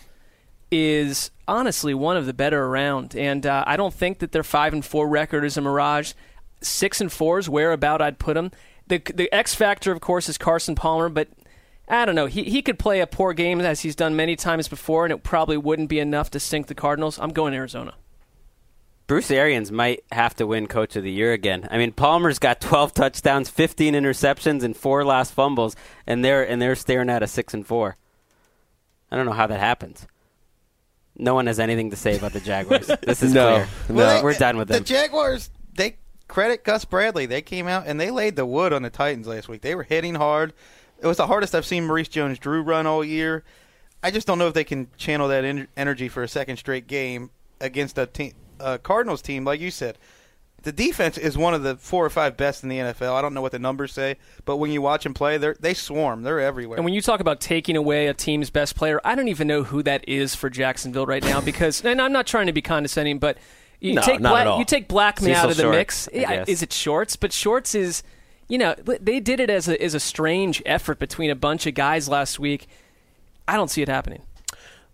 [0.71, 4.73] is honestly one of the better around, and uh, I don't think that their five
[4.73, 6.13] and four record is a mirage.
[6.61, 8.53] Six and four is where about I'd put them.
[8.91, 11.29] The the X factor, of course, is Carson Palmer, but
[11.89, 12.27] I don't know.
[12.27, 15.23] He he could play a poor game as he's done many times before, and it
[15.23, 17.19] probably wouldn't be enough to sink the Cardinals.
[17.19, 17.95] I'm going Arizona.
[19.07, 21.67] Bruce Arians might have to win Coach of the Year again.
[21.69, 25.75] I mean, Palmer's got 12 touchdowns, 15 interceptions, and four lost fumbles,
[26.07, 27.97] and they're and they're staring at a six and four.
[29.11, 30.07] I don't know how that happens.
[31.17, 32.87] No one has anything to say about the Jaguars.
[33.03, 33.97] this is No, clear.
[33.97, 34.23] no.
[34.23, 34.81] We're done with The.
[34.81, 35.97] Jaguars, they
[36.31, 37.27] credit Gus Bradley.
[37.27, 39.63] They came out and they laid the wood on the Titans last week.
[39.63, 40.53] They were hitting hard.
[41.03, 43.43] It was the hardest I've seen Maurice Jones-Drew run all year.
[44.03, 46.87] I just don't know if they can channel that en- energy for a second straight
[46.87, 48.09] game against a
[48.61, 49.99] a Cardinals team, like you said.
[50.63, 53.15] The defense is one of the four or five best in the NFL.
[53.15, 55.75] I don't know what the numbers say, but when you watch them play, they they
[55.75, 56.23] swarm.
[56.23, 56.77] They're everywhere.
[56.77, 59.63] And when you talk about taking away a team's best player, I don't even know
[59.63, 63.19] who that is for Jacksonville right now because, and I'm not trying to be condescending,
[63.19, 63.39] but
[63.81, 64.59] you No, take not Black, at all.
[64.59, 66.09] you take Blackmon Cecil out of the Short, mix.
[66.15, 67.17] I Is it Shorts?
[67.17, 68.03] But Shorts is,
[68.49, 71.75] you know, they did it as a as a strange effort between a bunch of
[71.75, 72.69] guys last week.
[73.49, 74.23] I don't see it happening.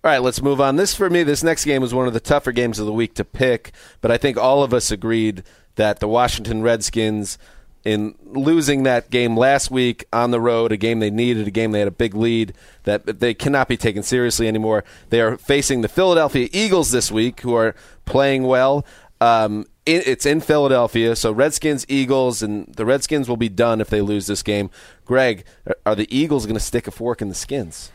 [0.05, 0.77] All right, let's move on.
[0.77, 3.15] This for me, this next game was one of the tougher games of the week
[3.15, 5.43] to pick, but I think all of us agreed
[5.75, 7.39] that the Washington Redskins,
[7.87, 11.71] in losing that game last week on the road, a game they needed, a game
[11.71, 14.83] they had a big lead, that they cannot be taken seriously anymore.
[15.11, 18.85] They are facing the Philadelphia Eagles this week, who are playing well.
[19.21, 23.89] Um, it, it's in Philadelphia, so Redskins, Eagles, and the Redskins will be done if
[23.89, 24.69] they lose this game.
[25.05, 25.45] Greg,
[25.87, 27.93] are the Eagles going to stick a fork in the skins?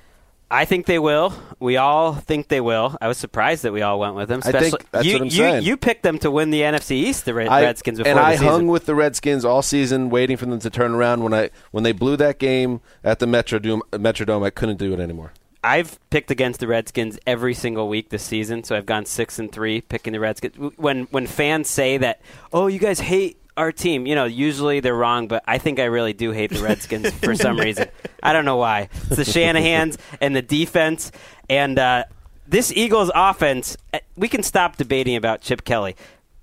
[0.52, 1.34] I think they will.
[1.60, 2.98] We all think they will.
[3.00, 4.42] I was surprised that we all went with them.
[4.44, 5.64] I think that's you, what I'm you, saying.
[5.64, 8.34] you picked them to win the NFC East, the Red, I- Redskins, before and I
[8.34, 8.48] season.
[8.48, 11.24] hung with the Redskins all season, waiting for them to turn around.
[11.24, 15.00] When I when they blew that game at the Metrodome, Metrodome I couldn't do it
[15.00, 15.32] anymore.
[15.64, 19.52] I've picked against the Redskins every single week this season, so I've gone six and
[19.52, 20.56] three picking the Redskins.
[20.76, 22.22] When when fans say that,
[22.52, 25.86] oh, you guys hate our team, you know, usually they're wrong, but I think I
[25.86, 27.88] really do hate the Redskins for some reason.
[28.24, 28.90] I don't know why.
[29.08, 31.12] It's the Shanahan's and the defense,
[31.50, 32.06] and uh,
[32.48, 33.78] this Eagles offense.
[33.94, 35.96] uh, We can stop debating about Chip Kelly.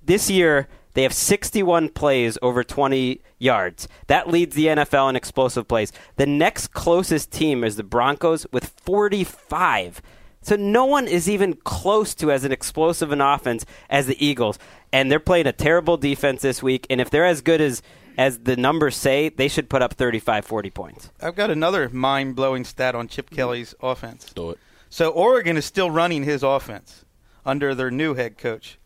[0.05, 0.69] This year.
[0.95, 3.87] They have 61 plays over 20 yards.
[4.09, 5.93] That leads the NFL in explosive plays.
[6.17, 10.03] The next closest team is the Broncos with 45.
[10.41, 14.59] So no one is even close to as an explosive an offense as the Eagles.
[14.93, 16.87] And they're playing a terrible defense this week.
[16.89, 17.83] And if they're as good as
[18.17, 21.11] as the numbers say, they should put up 35, 40 points.
[21.21, 24.33] I've got another mind blowing stat on Chip Kelly's offense.
[24.35, 24.59] Do it.
[24.91, 27.05] So Oregon is still running his offense
[27.47, 28.79] under their new head coach.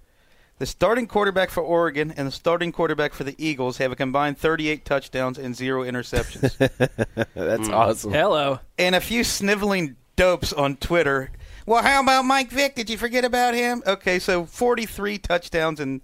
[0.59, 4.37] The starting quarterback for Oregon and the starting quarterback for the Eagles have a combined
[4.37, 6.57] 38 touchdowns and zero interceptions.
[7.35, 7.75] That's Hmm.
[7.75, 8.13] awesome.
[8.13, 8.61] Hello.
[8.79, 11.31] and a few sniveling dopes on Twitter.
[11.67, 12.75] Well, how about Mike Vick?
[12.75, 13.83] Did you forget about him?
[13.87, 16.01] Okay, so 43 touchdowns and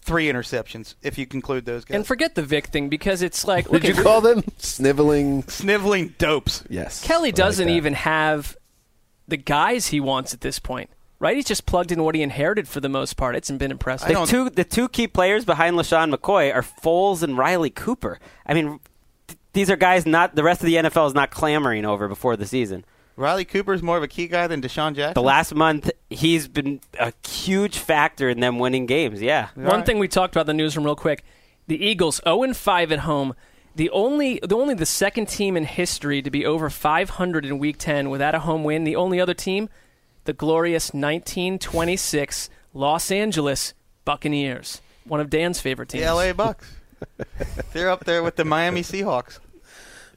[0.00, 1.96] three interceptions, if you conclude those guys.
[1.96, 5.42] And forget the Vick thing because it's like Did you call them sniveling?
[5.44, 6.64] Sniveling dopes.
[6.68, 7.04] Yes.
[7.04, 7.72] Kelly doesn't that.
[7.72, 8.56] even have
[9.28, 10.90] the guys he wants at this point,
[11.20, 11.36] right?
[11.36, 13.36] He's just plugged in what he inherited for the most part.
[13.36, 14.08] It's been impressive.
[14.08, 18.18] The two the two key players behind LeSean McCoy are Foles and Riley Cooper.
[18.46, 18.80] I mean,
[19.26, 22.36] th- these are guys not the rest of the NFL is not clamoring over before
[22.36, 22.84] the season.
[23.18, 25.14] Riley Cooper's more of a key guy than DeSean Jackson.
[25.14, 29.20] The last month, he's been a huge factor in them winning games.
[29.20, 29.48] Yeah.
[29.56, 31.24] One thing we talked about in the newsroom real quick:
[31.66, 33.34] the Eagles 0 and 5 at home.
[33.74, 37.76] The only, the only the second team in history to be over 500 in Week
[37.76, 38.84] 10 without a home win.
[38.84, 39.68] The only other team,
[40.24, 46.04] the glorious 1926 Los Angeles Buccaneers, one of Dan's favorite teams.
[46.04, 46.72] The LA Bucks.
[47.72, 49.38] They're up there with the Miami Seahawks.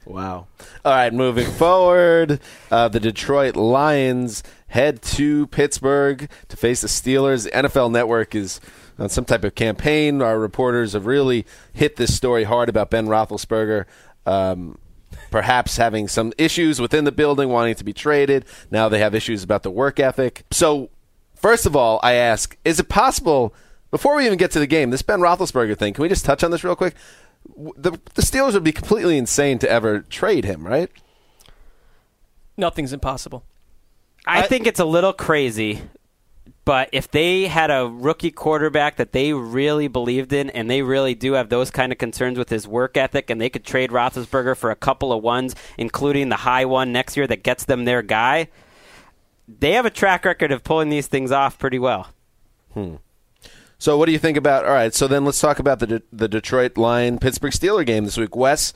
[0.04, 0.46] Wow.
[0.84, 2.40] All right, moving forward,
[2.70, 7.44] uh, the Detroit Lions head to Pittsburgh to face the Steelers.
[7.44, 8.60] The NFL Network is
[8.98, 10.20] on some type of campaign.
[10.20, 13.84] Our reporters have really hit this story hard about Ben Roethlisberger.
[14.26, 14.78] Um,
[15.30, 18.44] perhaps having some issues within the building, wanting to be traded.
[18.70, 20.44] Now they have issues about the work ethic.
[20.50, 20.90] So,
[21.34, 23.54] first of all, I ask: Is it possible?
[23.90, 26.42] Before we even get to the game, this Ben Roethlisberger thing, can we just touch
[26.42, 26.94] on this real quick?
[27.48, 30.90] W- The, the Steelers would be completely insane to ever trade him, right?
[32.56, 33.44] Nothing's impossible.
[34.26, 35.80] I, think it's a little crazy,
[36.64, 41.14] but if they had a rookie quarterback that they really believed in, and they really
[41.14, 44.56] do have those kind of concerns with his work ethic, and they could trade Roethlisberger
[44.56, 48.02] for a couple of ones, including the high one next year that gets them their
[48.02, 48.48] guy,
[49.48, 52.08] they have a track record of pulling these things off pretty well.
[52.74, 52.96] Hmm.
[53.82, 54.64] So, what do you think about?
[54.64, 58.04] All right, so then let's talk about the De- the Detroit Lion Pittsburgh Steeler game
[58.04, 58.36] this week.
[58.36, 58.72] Wes,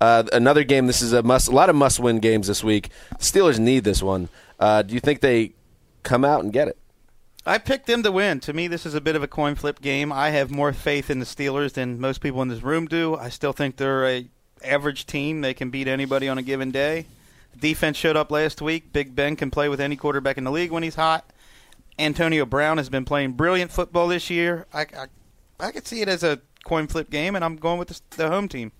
[0.00, 0.88] uh, another game.
[0.88, 1.46] This is a must.
[1.46, 2.90] A lot of must win games this week.
[3.18, 4.28] Steelers need this one.
[4.58, 5.52] Uh, do you think they
[6.02, 6.76] come out and get it?
[7.46, 8.40] I picked them to win.
[8.40, 10.12] To me, this is a bit of a coin flip game.
[10.12, 13.14] I have more faith in the Steelers than most people in this room do.
[13.14, 14.26] I still think they're a
[14.64, 15.40] average team.
[15.40, 17.06] They can beat anybody on a given day.
[17.56, 18.92] Defense showed up last week.
[18.92, 21.30] Big Ben can play with any quarterback in the league when he's hot.
[21.98, 24.66] Antonio Brown has been playing brilliant football this year.
[24.72, 25.06] I, I,
[25.60, 28.28] I could see it as a coin flip game, and I'm going with the, the
[28.28, 28.72] home team.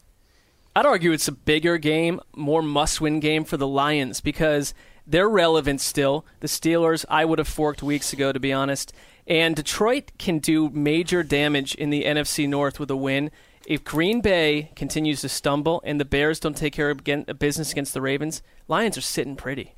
[0.77, 4.75] I'd argue it's a bigger game, more must-win game for the Lions because
[5.07, 6.25] they're relevant still.
[6.41, 8.93] The Steelers, I would have forked weeks ago, to be honest.
[9.27, 13.31] And Detroit can do major damage in the NFC North with a win.
[13.67, 17.03] If Green Bay continues to stumble and the Bears don't take care of
[17.39, 19.75] business against the Ravens, Lions are sitting pretty.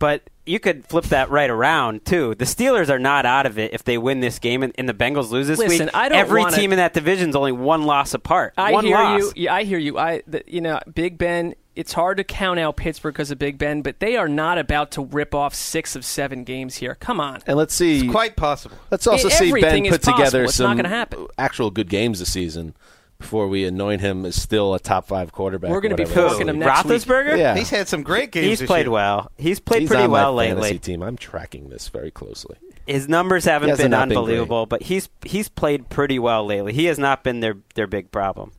[0.00, 2.34] But you could flip that right around too.
[2.34, 4.94] The Steelers are not out of it if they win this game and, and the
[4.94, 5.94] Bengals lose this Listen, week.
[5.94, 8.54] I don't Every wanna- team in that division is only one loss apart.
[8.58, 9.20] I one hear loss.
[9.20, 9.32] you.
[9.36, 9.96] Yeah, I hear you.
[9.98, 11.54] I, the, you know, Big Ben.
[11.76, 14.90] It's hard to count out Pittsburgh because of Big Ben, but they are not about
[14.92, 16.96] to rip off six of seven games here.
[16.96, 17.40] Come on.
[17.46, 18.00] And let's see.
[18.00, 18.76] It's quite possible.
[18.90, 20.42] Let's also Yeah, see Ben everything is put together.
[20.44, 21.26] It's not some gonna happen.
[21.38, 22.74] actual good games this season
[23.20, 25.70] before we anoint him as still a top five quarterback.
[25.70, 26.30] We're gonna be whatever.
[26.30, 27.00] forking him next week.
[27.02, 27.38] Roethlisberger?
[27.38, 27.54] Yeah.
[27.54, 28.46] He's had some great games.
[28.46, 28.90] He's this played year.
[28.90, 29.30] well.
[29.38, 30.78] He's played He's pretty on my well fantasy lately.
[30.80, 31.02] team.
[31.02, 32.56] I'm tracking this very closely.
[32.86, 36.72] His numbers haven't hasn't been not been unbelievable, but he's he's played pretty well lately.
[36.72, 38.52] He has not been their their big problem.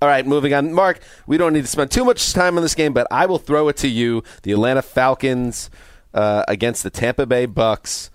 [0.00, 0.72] All right, moving on.
[0.72, 3.38] Mark, we don't need to spend too much time on this game, but I will
[3.38, 4.22] throw it to you.
[4.42, 5.70] The Atlanta Falcons
[6.14, 8.10] uh, against the Tampa Bay Bucks.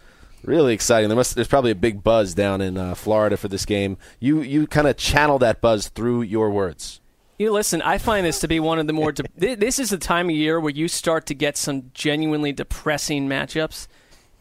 [0.48, 1.10] Really exciting.
[1.10, 3.98] There must, there's probably a big buzz down in uh, Florida for this game.
[4.22, 7.02] You you kind of channel that buzz through your words.
[7.38, 7.82] You listen.
[7.82, 9.12] I find this to be one of the more.
[9.12, 9.26] De-
[9.56, 13.88] this is the time of year where you start to get some genuinely depressing matchups.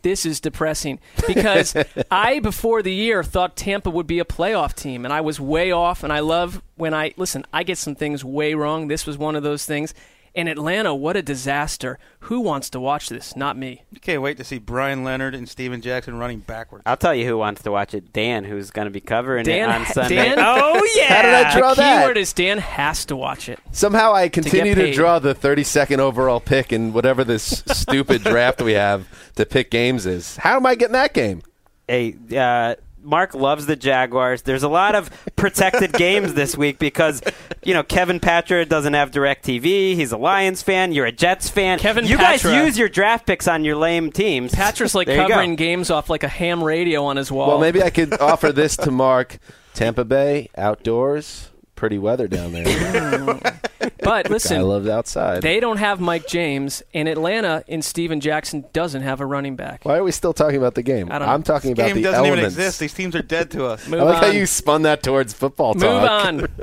[0.02, 1.74] This is depressing because
[2.12, 5.72] I before the year thought Tampa would be a playoff team, and I was way
[5.72, 6.04] off.
[6.04, 7.44] And I love when I listen.
[7.52, 8.86] I get some things way wrong.
[8.86, 9.92] This was one of those things.
[10.36, 11.98] And Atlanta, what a disaster!
[12.20, 13.34] Who wants to watch this?
[13.36, 13.84] Not me.
[13.90, 16.82] You can't wait to see Brian Leonard and Steven Jackson running backwards.
[16.84, 18.12] I'll tell you who wants to watch it.
[18.12, 20.16] Dan, who's going to be covering Dan, it on Sunday.
[20.16, 21.14] Dan, oh yeah.
[21.14, 21.94] How did I draw the that?
[21.94, 23.58] The keyword is Dan has to watch it.
[23.72, 24.94] Somehow I continue to, paid.
[24.94, 30.04] draw the 32nd overall pick in whatever this stupid draft we have to pick games
[30.04, 30.36] is.
[30.36, 31.40] How am I getting that game?
[31.88, 32.74] Hey, uh,
[33.06, 34.42] Mark loves the Jaguars.
[34.42, 37.22] There's a lot of protected games this week because,
[37.64, 39.94] you know, Kevin Patra doesn't have direct TV.
[39.94, 40.92] He's a Lions fan.
[40.92, 41.78] You're a Jets fan.
[41.78, 44.52] Kevin you guys use your draft picks on your lame teams.
[44.52, 45.28] Patrick's like There you go.
[45.28, 47.46] covering games off like a ham radio on his wall.
[47.48, 49.38] Well, maybe I could offer this to Mark.
[49.72, 53.40] Tampa Bay, outdoors, pretty weather down there.
[54.02, 55.42] But listen, I listen, loved outside.
[55.42, 59.84] they don't have Mike James, and Atlanta in Steven Jackson doesn't have a running back.
[59.84, 61.10] Why are we still talking about the game?
[61.10, 62.38] I don't I'm talking about game the doesn't elements.
[62.38, 62.80] even exist.
[62.80, 63.86] These teams are dead to us.
[63.88, 64.22] Move I like on.
[64.24, 66.26] how you spun that towards football Move talk.
[66.26, 66.40] on.
[66.40, 66.56] Uh, Get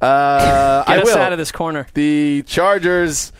[0.00, 1.18] I us will.
[1.18, 1.86] out of this corner.
[1.94, 3.32] The Chargers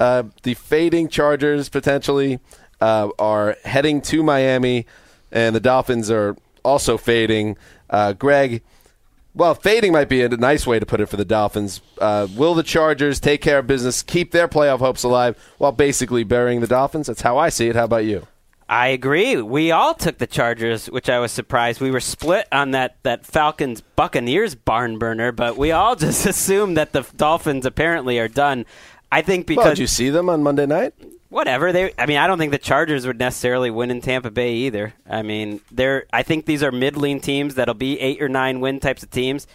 [0.00, 2.38] uh, the fading Chargers potentially
[2.80, 4.86] uh, are heading to Miami,
[5.32, 7.56] and the Dolphins are also fading.
[7.90, 8.62] Uh, Greg,
[9.38, 11.80] well, fading might be a nice way to put it for the Dolphins.
[11.98, 16.24] Uh, will the Chargers take care of business, keep their playoff hopes alive, while basically
[16.24, 17.06] burying the Dolphins?
[17.06, 17.76] That's how I see it.
[17.76, 18.26] How about you?
[18.68, 19.40] I agree.
[19.40, 21.80] We all took the Chargers, which I was surprised.
[21.80, 26.76] We were split on that, that Falcons Buccaneers barn burner, but we all just assumed
[26.76, 28.66] that the Dolphins apparently are done.
[29.12, 30.94] I think because well, did you see them on Monday night?
[31.30, 31.72] Whatever.
[31.72, 34.94] They i mean i don't think the chargers would necessarily win in tampa bay either.
[35.08, 38.80] I mean they're i think these are mid-lean teams that'll be eight or nine win
[38.80, 39.46] types of teams.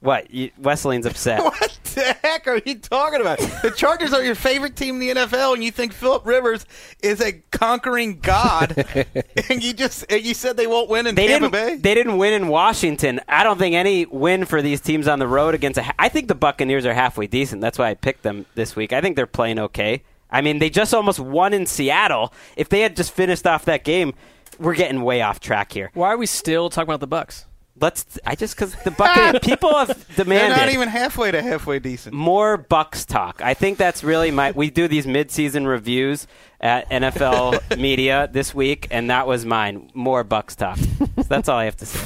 [0.00, 0.30] What?
[0.30, 1.40] You, Wesseling's upset.
[1.96, 3.38] What the heck are you talking about?
[3.38, 6.66] The Chargers are your favorite team in the NFL, and you think Philip Rivers
[7.02, 8.84] is a conquering god,
[9.48, 11.76] and you just and you said they won't win in they Tampa Bay.
[11.76, 13.20] they didn't win in washington.
[13.26, 16.28] I don't think any win for these teams on the road against a i think
[16.28, 17.62] the buccaneers are halfway decent.
[17.62, 18.92] That's why i picked them this week.
[18.92, 22.80] I think they're playing okay i mean they just almost won in seattle if they
[22.80, 24.12] had just finished off that game
[24.58, 27.44] we're getting way off track here Why are we still talking about the Bucks?
[27.78, 30.56] let's i just because the buccaneers people have demanded.
[30.56, 32.14] They're not even halfway to halfway decent.
[32.14, 33.42] more Bucks talk.
[33.42, 34.52] I think that's really my.
[34.52, 36.26] We do these midseason reviews
[36.58, 39.90] at NFL Media this week, and that was mine.
[39.92, 40.78] More Bucks talk.
[40.78, 42.00] So that's all I have to say.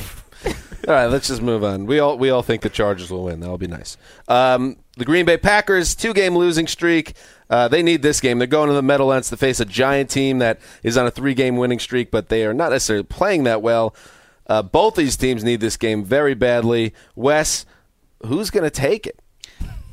[0.88, 1.86] All right, let's just move on.
[1.86, 3.38] We all we all think the Chargers will win.
[3.38, 3.96] That'll be nice.
[4.26, 7.14] Um, the Green Bay Packers two game losing streak.
[7.50, 8.38] Uh, they need this game.
[8.38, 11.34] They're going to the Meadowlands to face a giant team that is on a three
[11.34, 13.94] game winning streak, but they are not necessarily playing that well.
[14.46, 16.94] Uh, both these teams need this game very badly.
[17.14, 17.66] Wes,
[18.24, 19.20] who's going to take it?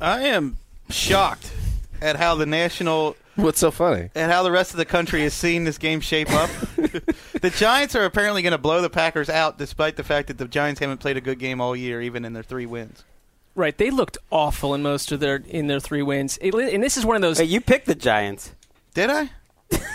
[0.00, 1.52] I am shocked
[2.00, 4.10] at how the national What's so funny?
[4.16, 6.50] And how the rest of the country is seeing this game shape up.
[6.76, 10.48] the Giants are apparently going to blow the Packers out, despite the fact that the
[10.48, 13.04] Giants haven't played a good game all year, even in their three wins.
[13.58, 16.96] Right, they looked awful in most of their in their three wins, It- and this
[16.96, 17.38] is one of those.
[17.38, 18.52] Hey, you picked the Giants.
[18.94, 19.30] Did I?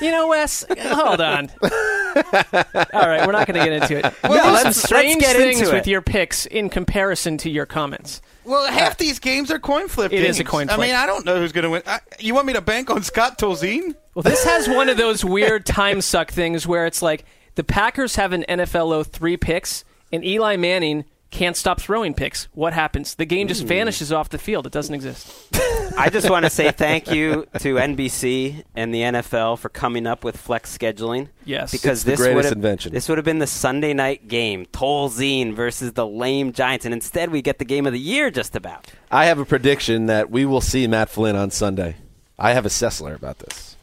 [0.01, 1.49] You know, Wes, hold on.
[1.63, 4.13] All right, we're not going to get into it.
[4.23, 7.49] Well, do let's- some let's strange get things into with your picks in comparison to
[7.49, 8.21] your comments.
[8.43, 10.29] Well, half uh, these games are coin flip It games.
[10.35, 11.83] is a coin I mean, I don't know who's going to win.
[11.87, 13.95] I, you want me to bank on Scott Tolzien?
[14.13, 17.23] Well, this has one of those weird time suck things where it's like
[17.55, 22.47] the Packers have an NFLO three picks, and Eli Manning can't stop throwing picks.
[22.53, 23.15] What happens?
[23.15, 23.67] The game just hmm.
[23.67, 24.67] vanishes off the field.
[24.67, 25.49] It doesn't exist.
[25.97, 30.23] I just want to say thank you to NBC and the NFL for coming up
[30.23, 31.29] with flex scheduling.
[31.43, 31.71] Yes.
[31.71, 32.93] because It's the this greatest would have invention.
[32.93, 37.31] this would have been the Sunday night game, Tolzien versus the lame Giants, and instead
[37.31, 38.91] we get the game of the year just about.
[39.11, 41.95] I have a prediction that we will see Matt Flynn on Sunday.
[42.37, 43.75] I have a Sessler about this,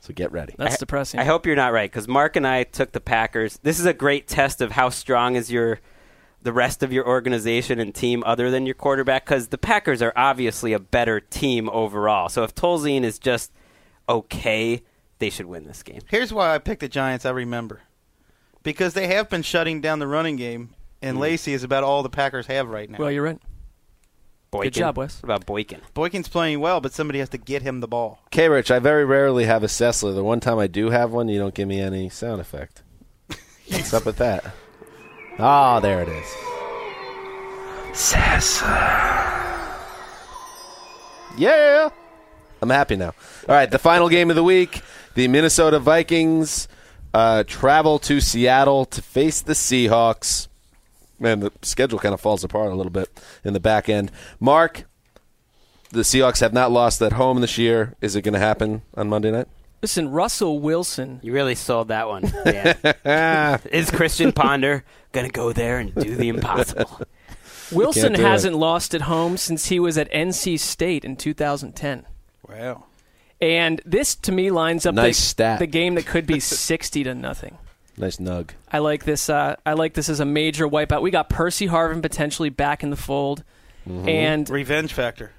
[0.00, 0.54] so get ready.
[0.58, 1.20] That's I- depressing.
[1.20, 3.58] I hope you're not right because Mark and I took the Packers.
[3.62, 5.80] This is a great test of how strong is your
[6.44, 10.12] the rest of your organization and team other than your quarterback because the Packers are
[10.14, 12.28] obviously a better team overall.
[12.28, 13.50] So if Tolzien is just
[14.08, 14.82] okay,
[15.18, 16.00] they should win this game.
[16.08, 17.24] Here's why I picked the Giants.
[17.24, 17.80] I remember
[18.62, 20.70] because they have been shutting down the running game,
[21.00, 21.20] and mm.
[21.20, 22.98] Lacy is about all the Packers have right now.
[22.98, 23.40] well, you're right.
[24.50, 24.72] Boykin.
[24.72, 25.20] job, Wes.
[25.20, 25.80] What about Boykin?
[25.94, 28.20] Boykin's playing well, but somebody has to get him the ball.
[28.30, 30.14] K Rich, I very rarely have a Sessler.
[30.14, 32.82] The one time I do have one, you don't give me any sound effect.
[33.68, 34.44] What's up with that?
[35.38, 36.34] Ah, there it is.
[41.36, 41.88] Yeah.
[42.62, 43.14] I'm happy now.
[43.48, 44.80] All right, the final game of the week.
[45.14, 46.68] The Minnesota Vikings
[47.12, 50.48] uh, travel to Seattle to face the Seahawks.
[51.20, 53.08] Man, the schedule kind of falls apart a little bit
[53.44, 54.10] in the back end.
[54.40, 54.84] Mark,
[55.90, 57.94] the Seahawks have not lost at home this year.
[58.00, 59.48] Is it going to happen on Monday night?
[59.84, 61.20] Listen, Russell Wilson.
[61.22, 62.22] You really sold that one.
[62.46, 63.60] Dan.
[63.70, 64.82] is Christian Ponder
[65.12, 67.02] going to go there and do the impossible?
[67.70, 72.06] Wilson hasn't lost at home since he was at NC State in 2010.
[72.48, 72.84] Wow.
[73.42, 75.58] And this to me lines up Nice the, stat.
[75.58, 77.58] the game that could be 60 to nothing.
[77.98, 78.52] Nice nug.
[78.72, 79.28] I like this.
[79.28, 81.02] Uh, I like this as a major wipeout.
[81.02, 83.44] We got Percy Harvin potentially back in the fold,
[83.86, 84.08] Mm-hmm.
[84.08, 85.32] and Revenge factor.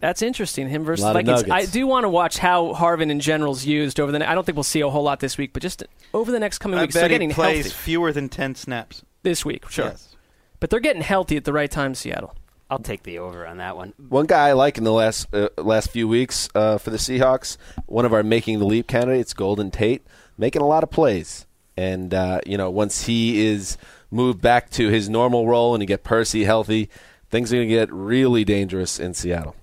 [0.00, 0.68] That's interesting.
[0.68, 1.50] Him versus Lot of Vikings.
[1.50, 4.20] I do want to watch how Harvin in general is used over the.
[4.20, 5.82] Ne- I don't think we'll see a whole lot this week, but just
[6.14, 9.02] over the next coming I weeks, they're getting he plays healthy fewer than ten snaps.
[9.22, 9.68] this week.
[9.70, 10.16] Sure, Yes.
[10.60, 11.94] but they're getting healthy at the right time.
[11.94, 12.34] Seattle.
[12.70, 13.94] I'll take the over on that one.
[14.10, 17.56] One guy I like in the last uh, last few weeks uh, for the Seahawks,
[17.86, 21.46] one of our making the leap candidates, Golden Tate, making a lot of plays.
[21.78, 23.78] And uh, you know, once he is
[24.10, 26.90] moved back to his normal role and you get Percy healthy,
[27.30, 29.54] things are going to get really dangerous in Seattle.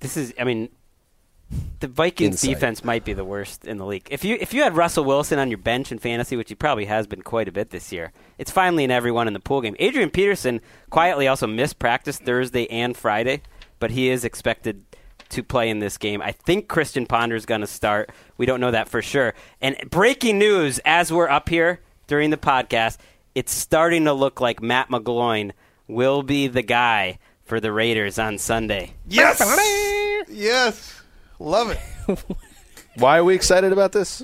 [0.00, 0.68] This is, I mean,
[1.80, 2.50] the Vikings Insight.
[2.50, 4.08] defense might be the worst in the league.
[4.10, 6.86] If you if you had Russell Wilson on your bench in fantasy, which he probably
[6.86, 9.76] has been quite a bit this year, it's finally in everyone in the pool game.
[9.78, 13.42] Adrian Peterson quietly also missed practice Thursday and Friday,
[13.78, 14.84] but he is expected
[15.28, 16.20] to play in this game.
[16.22, 18.10] I think Christian Ponder is going to start.
[18.36, 19.34] We don't know that for sure.
[19.60, 22.98] And breaking news as we're up here during the podcast,
[23.34, 25.52] it's starting to look like Matt McGloin
[25.88, 28.92] will be the guy for the Raiders on Sunday.
[29.08, 29.40] Yes.
[30.28, 31.02] yes.
[31.38, 32.24] Love it.
[32.96, 34.22] Why are we excited about this?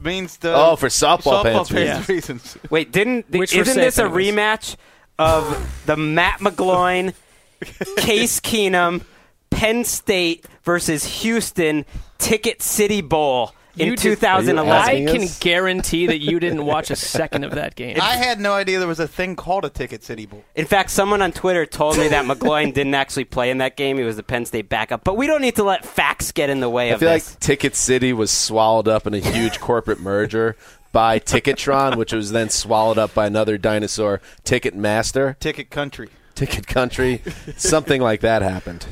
[0.00, 2.08] Means the Oh, for softball, softball pants pants reasons.
[2.08, 2.58] reasons.
[2.70, 4.76] Wait, didn't Which isn't this a rematch
[5.18, 7.12] of the Matt McGloin,
[7.98, 9.02] Case Keenum,
[9.50, 11.84] Penn State versus Houston
[12.18, 15.08] Ticket City Bowl in You did- 2011?
[15.08, 17.96] I can guarantee that you didn't watch a second of that game.
[18.02, 20.44] I had no idea there was a thing called a Ticket City Bowl.
[20.54, 23.96] In fact, someone on Twitter told me that McGloin didn't actually play in that game.
[23.98, 25.04] He was the Penn State backup.
[25.04, 27.30] But we don't need to let facts get in the way I of feel this.
[27.32, 30.56] like Ticket City was swallowed up in a huge corporate merger
[30.92, 36.08] by Ticketron, which was then swallowed up by another dinosaur, Ticketmaster, Ticket Country.
[36.34, 37.22] Ticket Country.
[37.56, 38.86] Something like that happened.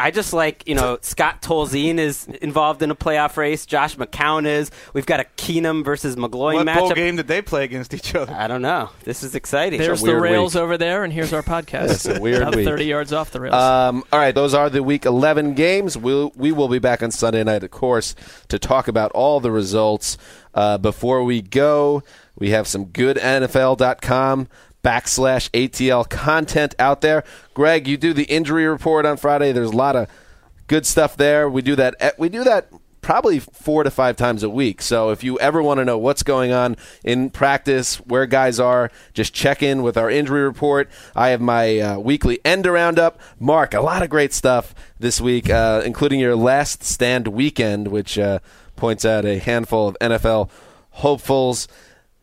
[0.00, 3.66] I just like, you know, Scott Tolzien is involved in a playoff race.
[3.66, 4.70] Josh McCown is.
[4.94, 6.94] We've got a Keenum versus McGloin What bowl matchup.
[6.94, 8.32] game did they play against each other?
[8.32, 8.90] I don't know.
[9.02, 9.80] This is exciting.
[9.80, 10.62] There's the rails week.
[10.62, 11.90] over there, and here's our podcast.
[11.90, 12.64] It's a weird About week.
[12.66, 13.54] 30 yards off the rails.
[13.54, 15.98] Um, all right, those are the Week 11 games.
[15.98, 18.14] We'll, we will be back on Sunday night, of course,
[18.48, 20.16] to talk about all the results.
[20.54, 22.02] Uh, before we go,
[22.36, 24.48] we have some good NFL.com
[24.88, 27.22] backslash ATL content out there.
[27.52, 29.52] Greg, you do the injury report on Friday.
[29.52, 30.08] There's a lot of
[30.66, 31.48] good stuff there.
[31.48, 31.94] We do that.
[32.00, 32.68] eh, We do that
[33.02, 34.80] probably four to five times a week.
[34.82, 38.90] So if you ever want to know what's going on in practice, where guys are,
[39.12, 40.88] just check in with our injury report.
[41.14, 43.20] I have my uh, weekly end around up.
[43.38, 48.18] Mark, a lot of great stuff this week, uh, including your last stand weekend, which
[48.18, 48.38] uh,
[48.76, 50.48] points out a handful of NFL
[50.90, 51.68] hopefuls.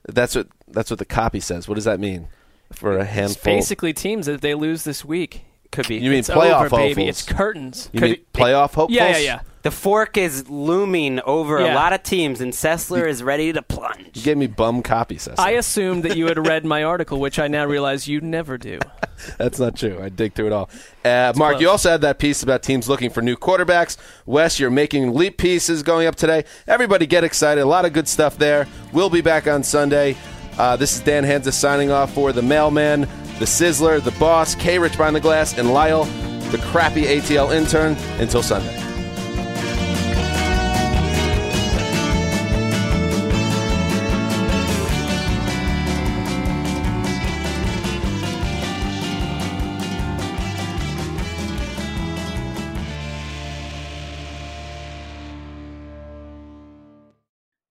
[0.08, 1.68] That's what that's what the copy says.
[1.68, 2.28] What does that mean
[2.74, 3.54] for a it's handful?
[3.54, 5.46] basically teams that if they lose this week.
[5.72, 5.96] Could be.
[5.98, 7.02] You mean It's playoff over, baby.
[7.06, 7.10] hopefuls?
[7.10, 7.90] It's curtains.
[7.92, 8.92] You mean playoff hopefuls?
[8.92, 9.40] Yeah, yeah, yeah.
[9.64, 14.12] The fork is looming over a lot of teams, and Sessler is ready to plunge.
[14.14, 15.44] You gave me bum copy, Cecil.
[15.44, 18.78] I assumed that you had read my article, which I now realize you never do.
[19.40, 20.00] That's not true.
[20.02, 20.70] I dig through it all.
[21.04, 21.62] Uh, Mark, close.
[21.62, 23.98] you also had that piece about teams looking for new quarterbacks.
[24.28, 26.46] Wes, you're making leap pieces going up today.
[26.68, 27.62] Everybody get excited.
[27.62, 28.68] A lot of good stuff there.
[28.94, 30.16] We'll be back on Sunday.
[30.58, 33.02] Uh, this is Dan Hanzus signing off for the mailman,
[33.40, 36.06] the sizzler, the boss, K Rich behind the glass, and Lyle,
[36.52, 37.98] the crappy ATL intern.
[38.20, 38.82] Until Sunday.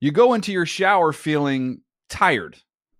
[0.00, 1.80] You go into your shower feeling
[2.10, 2.58] tired,